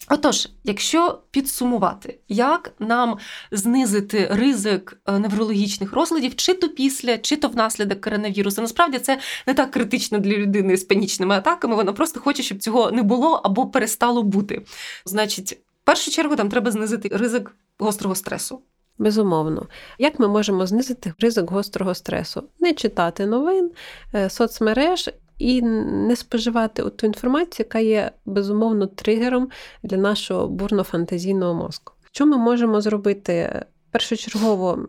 Отож, 0.09 0.47
якщо 0.63 1.21
підсумувати, 1.31 2.19
як 2.27 2.73
нам 2.79 3.17
знизити 3.51 4.27
ризик 4.31 5.01
е, 5.05 5.19
неврологічних 5.19 5.93
розладів, 5.93 6.35
чи 6.35 6.53
то 6.53 6.69
після, 6.69 7.17
чи 7.17 7.37
то 7.37 7.47
внаслідок 7.47 8.01
коронавірусу, 8.01 8.61
насправді 8.61 8.99
це 8.99 9.19
не 9.47 9.53
так 9.53 9.71
критично 9.71 10.19
для 10.19 10.37
людини 10.37 10.77
з 10.77 10.83
панічними 10.83 11.35
атаками. 11.35 11.75
Вона 11.75 11.93
просто 11.93 12.19
хоче, 12.19 12.43
щоб 12.43 12.59
цього 12.59 12.91
не 12.91 13.03
було 13.03 13.41
або 13.43 13.67
перестало 13.67 14.23
бути. 14.23 14.65
Значить, 15.05 15.51
в 15.83 15.85
першу 15.85 16.11
чергу 16.11 16.35
там 16.35 16.49
треба 16.49 16.71
знизити 16.71 17.09
ризик 17.11 17.55
гострого 17.79 18.15
стресу. 18.15 18.61
Безумовно, 18.97 19.67
як 19.99 20.19
ми 20.19 20.27
можемо 20.27 20.67
знизити 20.67 21.13
ризик 21.19 21.51
гострого 21.51 21.93
стресу? 21.93 22.43
Не 22.59 22.73
читати 22.73 23.25
новин, 23.25 23.71
е, 24.13 24.29
соцмереж 24.29 25.09
і 25.41 25.61
не 25.61 26.15
споживати 26.15 26.83
ту 26.83 27.07
інформацію, 27.07 27.65
яка 27.69 27.79
є 27.79 28.11
безумовно 28.25 28.87
тригером 28.87 29.49
для 29.83 29.97
нашого 29.97 30.47
бурно-фантазійного 30.47 31.53
мозку. 31.53 31.93
Що 32.11 32.25
ми 32.25 32.37
можемо 32.37 32.81
зробити? 32.81 33.63
Першочергово 33.91 34.87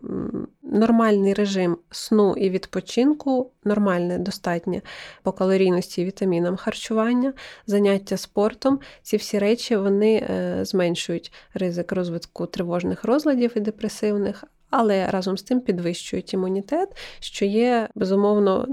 нормальний 0.61 1.33
режим 1.33 1.77
сну 1.91 2.35
і 2.37 2.49
відпочинку, 2.49 3.51
нормальне, 3.63 4.17
достатнє 4.17 4.81
по 5.23 5.31
калорійності 5.31 6.01
і 6.01 6.05
вітамінам 6.05 6.55
харчування, 6.55 7.33
заняття 7.67 8.17
спортом. 8.17 8.79
Ці 9.01 9.17
всі 9.17 9.39
речі 9.39 9.75
вони 9.75 10.15
е, 10.15 10.59
зменшують 10.65 11.33
ризик 11.53 11.91
розвитку 11.91 12.45
тривожних 12.45 13.03
розладів 13.03 13.51
і 13.55 13.59
депресивних. 13.59 14.43
Але 14.75 15.07
разом 15.07 15.37
з 15.37 15.43
тим 15.43 15.61
підвищують 15.61 16.33
імунітет, 16.33 16.89
що 17.19 17.45
є 17.45 17.89
безумовно 17.95 18.65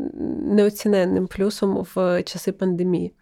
неоціненним 0.44 1.26
плюсом 1.26 1.86
в 1.94 2.22
часи 2.22 2.52
пандемії. 2.52 3.12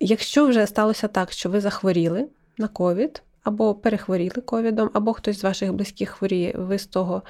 Якщо 0.00 0.46
вже 0.46 0.66
сталося 0.66 1.08
так, 1.08 1.32
що 1.32 1.50
ви 1.50 1.60
захворіли 1.60 2.26
на 2.58 2.68
ковід, 2.68 3.22
або 3.42 3.74
перехворіли 3.74 4.42
ковідом, 4.44 4.90
або 4.94 5.12
хтось 5.12 5.40
з 5.40 5.44
ваших 5.44 5.72
близьких 5.72 6.10
хворіє, 6.10 6.54
ви 6.56 6.78
з 6.78 6.86
того 6.86 7.22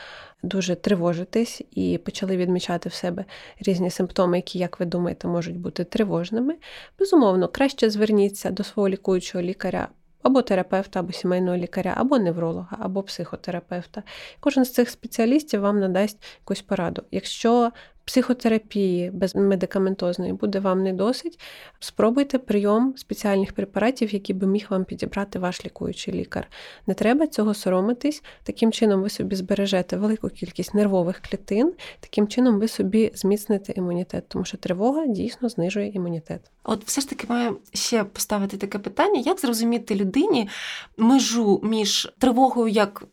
дуже 0.43 0.75
тривожитесь 0.75 1.63
і 1.71 1.99
почали 1.99 2.37
відмічати 2.37 2.89
в 2.89 2.93
себе 2.93 3.25
різні 3.61 3.91
симптоми, 3.91 4.39
які, 4.39 4.59
як 4.59 4.81
ви 4.81 4.87
думаєте, 4.87 5.29
можуть 5.29 5.59
бути 5.59 5.85
тривожними. 5.85 6.55
Безумовно, 6.99 7.49
краще 7.49 7.91
зверніться 7.91 8.51
до 8.51 8.65
свого 8.65 8.89
лікуючого 8.89 9.45
лікаря. 9.45 9.89
Або 10.27 10.43
терапевта, 10.43 11.01
або 11.01 11.13
сімейного 11.13 11.57
лікаря, 11.57 11.95
або 11.97 12.19
невролога, 12.19 12.77
або 12.81 13.03
психотерапевта. 13.03 14.03
Кожен 14.41 14.65
з 14.65 14.73
цих 14.73 14.91
спеціалістів 14.91 15.61
вам 15.61 15.81
надасть 15.81 16.25
якусь 16.41 16.63
пораду. 16.63 17.03
Якщо 17.11 17.73
психотерапії 18.07 19.11
безмедикаментозної 19.11 20.33
буде 20.33 20.61
вам 20.61 20.83
не 20.83 20.93
досить, 20.93 21.41
спробуйте 21.79 22.39
прийом 22.39 22.95
спеціальних 22.97 23.53
препаратів, 23.53 24.15
які 24.15 24.35
би 24.35 24.47
міг 24.47 24.67
вам 24.71 24.85
підібрати 24.85 25.39
ваш 25.39 25.65
лікуючий 25.65 26.15
лікар. 26.15 26.49
Не 26.87 26.95
треба 26.95 27.27
цього 27.27 27.55
соромитись. 27.55 28.23
Таким 28.43 28.73
чином 28.73 29.03
ви 29.03 29.09
собі 29.09 29.37
збережете 29.37 29.97
велику 29.97 30.29
кількість 30.29 30.75
нервових 30.75 31.21
клітин, 31.21 31.73
таким 32.01 32.29
чином 32.29 32.59
ви 32.59 32.69
собі 32.69 33.11
зміцните 33.15 33.73
імунітет, 33.77 34.29
тому 34.29 34.45
що 34.45 34.57
тривога 34.57 35.07
дійсно 35.07 35.49
знижує 35.49 35.89
імунітет. 35.89 36.41
От 36.65 36.85
все 36.85 37.01
ж 37.01 37.09
таки 37.09 37.27
маю 37.29 37.59
ще 37.75 38.05
поставити 38.05 38.57
таке 38.57 38.79
питання: 38.79 39.21
як 39.21 39.41
зрозуміти 39.41 39.95
людині 39.95 40.49
межу 40.97 41.61
між 41.65 42.13
тривогою 42.19 42.69
як 42.69 43.05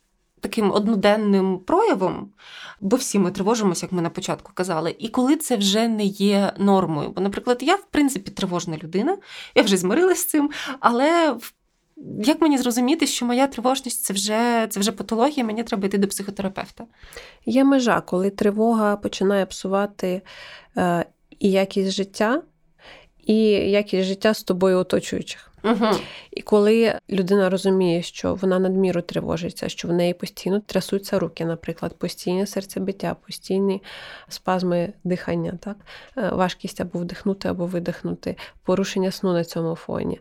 таким 0.44 0.72
одноденним 0.72 1.60
проявом, 1.60 2.30
бо 2.82 2.96
всі 2.98 3.20
ми 3.20 3.32
тривожимося, 3.32 3.86
як 3.86 3.92
ми 3.92 4.02
на 4.02 4.10
початку 4.10 4.52
казали, 4.54 4.96
і 5.00 5.08
коли 5.08 5.36
це 5.36 5.58
вже 5.58 5.88
не 5.88 6.04
є 6.06 6.54
нормою. 6.58 7.10
Бо, 7.16 7.22
наприклад, 7.22 7.58
я, 7.62 7.76
в 7.76 7.86
принципі, 7.92 8.32
тривожна 8.32 8.78
людина, 8.84 9.18
я 9.56 9.64
вже 9.64 9.78
змирилась 9.78 10.20
з 10.20 10.26
цим, 10.26 10.50
але 10.80 11.36
як 12.24 12.42
мені 12.42 12.58
зрозуміти, 12.58 13.08
що 13.08 13.26
моя 13.26 13.48
тривожність 13.48 14.04
це 14.04 14.14
вже 14.14 14.68
це 14.70 14.80
вже 14.80 14.92
патологія, 14.92 15.46
мені 15.46 15.64
треба 15.64 15.88
йти 15.88 15.98
до 15.98 16.08
психотерапевта? 16.08 16.84
Є 17.46 17.64
межа, 17.64 18.02
коли 18.02 18.30
тривога 18.30 18.96
починає 18.96 19.46
псувати 19.46 20.22
е, 20.78 21.06
і 21.40 21.52
якість 21.52 21.92
життя, 21.92 22.42
і 23.26 23.36
якість 23.52 24.08
життя 24.08 24.34
з 24.34 24.44
тобою 24.44 24.78
оточуючих. 24.78 25.53
Угу. 25.64 25.88
І 26.32 26.42
коли 26.42 27.00
людина 27.10 27.50
розуміє, 27.50 28.02
що 28.02 28.36
вона 28.36 28.60
надміру 28.60 29.02
тривожиться, 29.02 29.70
що 29.70 29.88
в 29.88 29.94
неї 29.94 30.14
постійно 30.14 30.60
трясуться 30.60 31.20
руки, 31.20 31.46
наприклад, 31.46 31.98
постійне 31.98 32.48
серцебиття, 32.48 33.16
постійні 33.26 33.82
спазми 34.28 34.94
дихання, 35.04 35.58
так? 35.62 35.78
важкість 36.32 36.82
або 36.82 37.00
вдихнути, 37.00 37.48
або 37.48 37.66
видихнути, 37.66 38.36
порушення 38.64 39.12
сну 39.12 39.34
на 39.34 39.44
цьому 39.44 39.76
фоні. 39.76 40.20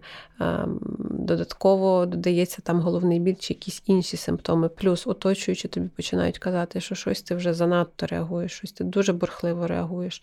Додатково 1.10 2.06
додається 2.06 2.62
там 2.62 2.80
головний 2.80 3.20
біль 3.20 3.36
чи 3.38 3.54
якісь 3.54 3.82
інші 3.86 4.16
симптоми. 4.16 4.68
Плюс 4.68 5.06
оточуючи 5.06 5.68
тобі 5.68 5.88
починають 5.88 6.38
казати, 6.38 6.80
що 6.80 6.94
щось 6.94 7.22
ти 7.22 7.34
вже 7.34 7.54
занадто 7.54 8.06
реагуєш, 8.06 8.52
щось 8.52 8.72
ти 8.72 8.84
дуже 8.84 9.12
бурхливо 9.12 9.66
реагуєш. 9.66 10.22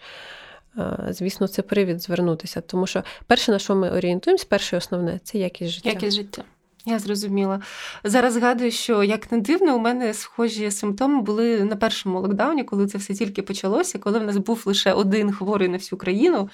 Звісно, 1.10 1.48
це 1.48 1.62
привід 1.62 2.02
звернутися, 2.02 2.62
тому 2.62 2.88
що 2.88 3.04
перше, 3.28 3.52
на 3.52 3.60
що 3.60 3.76
ми 3.76 3.90
орієнтуємося, 3.90 4.46
перше 4.50 4.78
основне 4.78 5.20
це 5.24 5.38
якість 5.38 5.72
життя. 5.72 5.90
Якість 5.90 6.18
життя. 6.18 6.44
Я 6.86 7.00
зрозуміла. 7.00 7.62
Зараз 8.04 8.34
згадую, 8.34 8.72
що 8.72 9.04
як 9.04 9.32
не 9.32 9.38
дивно, 9.38 9.76
у 9.76 9.80
мене 9.80 10.14
схожі 10.14 10.72
симптоми 10.72 11.22
були 11.22 11.64
на 11.64 11.76
першому 11.76 12.22
локдауні, 12.22 12.64
коли 12.64 12.88
це 12.88 12.98
все 12.98 13.14
тільки 13.14 13.42
почалося, 13.42 14.00
коли 14.00 14.20
в 14.20 14.24
нас 14.24 14.38
був 14.38 14.64
лише 14.66 14.94
один 14.94 15.32
хворий 15.32 15.68
на 15.70 15.78
всю 15.78 16.00
країну. 16.00 16.50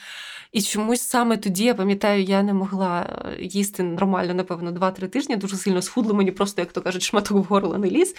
І 0.51 0.61
чомусь 0.61 1.01
саме 1.01 1.37
тоді, 1.37 1.63
я 1.63 1.73
пам'ятаю, 1.73 2.23
я 2.23 2.43
не 2.43 2.53
могла 2.53 3.19
їсти 3.39 3.83
нормально, 3.83 4.33
напевно, 4.33 4.71
2-3 4.71 5.07
тижні, 5.07 5.35
дуже 5.35 5.57
сильно 5.57 5.81
схудло, 5.81 6.13
мені 6.13 6.31
просто, 6.31 6.61
як 6.61 6.73
то 6.73 6.81
кажуть, 6.81 7.03
шматок 7.03 7.37
в 7.37 7.43
горло 7.43 7.77
не 7.77 7.89
ліз. 7.89 8.15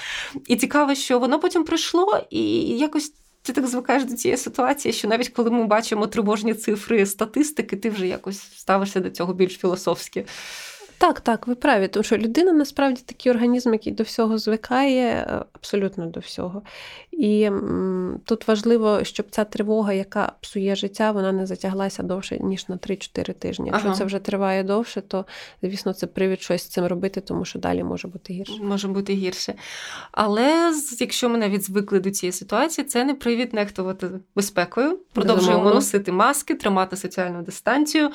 І 0.47 0.57
цікаво, 0.57 0.95
що 0.95 1.19
воно 1.19 1.41
потім 1.41 1.65
прийшло 1.65 2.21
і 2.31 2.41
якось. 2.79 3.13
Ти 3.47 3.53
так 3.53 3.67
звикаєш 3.67 4.05
до 4.05 4.17
цієї 4.17 4.39
ситуації, 4.39 4.93
що 4.93 5.09
навіть 5.09 5.29
коли 5.29 5.51
ми 5.51 5.67
бачимо 5.67 6.07
тривожні 6.07 6.55
цифри 6.55 7.07
статистики, 7.07 7.77
ти 7.77 7.91
вже 7.91 8.07
якось 8.07 8.39
ставишся 8.39 9.01
до 9.01 9.11
цього 9.11 9.35
більш 9.35 9.59
філософськи. 9.59 10.25
Так, 10.99 11.21
так, 11.21 11.47
ви 11.47 11.55
праві, 11.55 11.89
тому 11.89 12.05
що 12.05 12.19
людина 12.19 12.53
насправді 12.53 13.03
такий 13.07 13.33
організм, 13.33 13.73
який 13.73 13.93
до 13.93 14.03
всього 14.03 14.39
звикає, 14.39 15.27
абсолютно 15.53 16.07
до 16.07 16.21
всього. 16.21 16.63
І 17.13 17.51
тут 18.25 18.49
важливо, 18.49 19.05
щоб 19.05 19.27
ця 19.31 19.45
тривога, 19.45 19.93
яка 19.93 20.33
псує 20.41 20.77
життя, 20.77 21.11
вона 21.11 21.33
не 21.33 21.47
затяглася 21.47 22.03
довше, 22.03 22.39
ніж 22.39 22.69
на 22.69 22.77
3-4 22.77 23.35
тижні. 23.35 23.67
Якщо 23.67 23.89
ага. 23.89 23.99
це 23.99 24.05
вже 24.05 24.19
триває 24.19 24.63
довше, 24.63 25.01
то, 25.01 25.25
звісно, 25.63 25.93
це 25.93 26.07
привід 26.07 26.43
щось 26.43 26.63
з 26.63 26.69
цим 26.69 26.87
робити, 26.87 27.21
тому 27.21 27.45
що 27.45 27.59
далі 27.59 27.85
може 27.85 28.09
бути 28.09 28.33
гірше. 28.33 28.63
Може 28.63 28.89
бути 28.89 29.13
гірше. 29.13 29.55
Але 30.13 30.73
якщо 30.99 31.29
ми 31.29 31.39
навіть 31.39 31.63
звикли 31.63 32.01
до 32.01 32.11
цієї 32.11 32.33
ситуації, 32.33 32.85
це 32.85 33.05
не 33.05 33.15
привід 33.15 33.55
нехтувати 33.55 34.11
безпекою. 34.35 34.99
Продовжуємо 35.13 35.53
Безумовно. 35.53 35.75
носити 35.75 36.13
маски, 36.13 36.55
тримати 36.55 36.97
соціальну 36.97 37.43
дистанцію. 37.43 38.11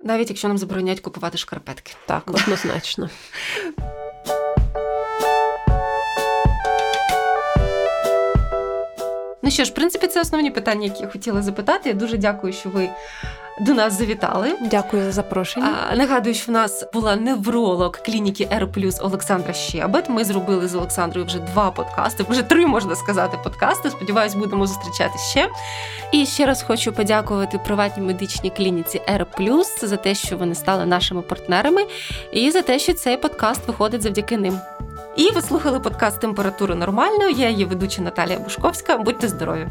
Навіть 0.00 0.28
якщо 0.28 0.48
нам 0.48 0.58
заборонять 0.58 1.00
купувати 1.00 1.38
шкарпетки. 1.38 1.92
Так, 2.06 2.22
однозначно. 2.30 3.10
Ну 9.48 9.52
що 9.52 9.64
ж, 9.64 9.70
в 9.70 9.74
принципі, 9.74 10.06
це 10.06 10.20
основні 10.20 10.50
питання, 10.50 10.84
які 10.84 11.02
я 11.02 11.08
хотіла 11.08 11.42
запитати. 11.42 11.88
Я 11.88 11.94
дуже 11.94 12.18
дякую, 12.18 12.52
що 12.52 12.68
ви 12.68 12.88
до 13.60 13.74
нас 13.74 13.98
завітали. 13.98 14.56
Дякую 14.60 15.04
за 15.04 15.12
запрошення. 15.12 15.74
А, 15.90 15.96
Нагадую, 15.96 16.34
що 16.34 16.52
в 16.52 16.54
нас 16.54 16.84
була 16.92 17.16
невролог 17.16 17.98
клініки 18.06 18.48
Р 18.52 18.68
Олександра 19.00 19.52
Щебет. 19.52 20.08
Ми 20.08 20.24
зробили 20.24 20.68
з 20.68 20.74
Олександрою 20.74 21.26
вже 21.26 21.38
два 21.38 21.70
подкасти, 21.70 22.24
вже 22.28 22.42
три 22.42 22.66
можна 22.66 22.96
сказати, 22.96 23.38
подкасти. 23.44 23.90
Сподіваюсь, 23.90 24.34
будемо 24.34 24.66
зустрічати 24.66 25.18
ще. 25.30 25.48
І 26.12 26.26
ще 26.26 26.46
раз 26.46 26.62
хочу 26.62 26.92
подякувати 26.92 27.58
приватній 27.58 28.02
медичній 28.02 28.50
клініці 28.50 29.02
Р 29.08 29.26
за 29.82 29.96
те, 29.96 30.14
що 30.14 30.36
вони 30.36 30.54
стали 30.54 30.86
нашими 30.86 31.22
партнерами, 31.22 31.86
і 32.32 32.50
за 32.50 32.62
те, 32.62 32.78
що 32.78 32.94
цей 32.94 33.16
подкаст 33.16 33.68
виходить 33.68 34.02
завдяки 34.02 34.36
ним. 34.36 34.60
І 35.18 35.30
ви 35.30 35.42
слухали 35.42 35.80
подкаст 35.80 36.20
Температура 36.20 36.74
нормальною. 36.74 37.30
Я 37.30 37.48
її 37.48 37.64
ведуча 37.64 38.02
Наталія 38.02 38.38
Бушковська. 38.38 38.98
Будьте 38.98 39.28
здорові! 39.28 39.66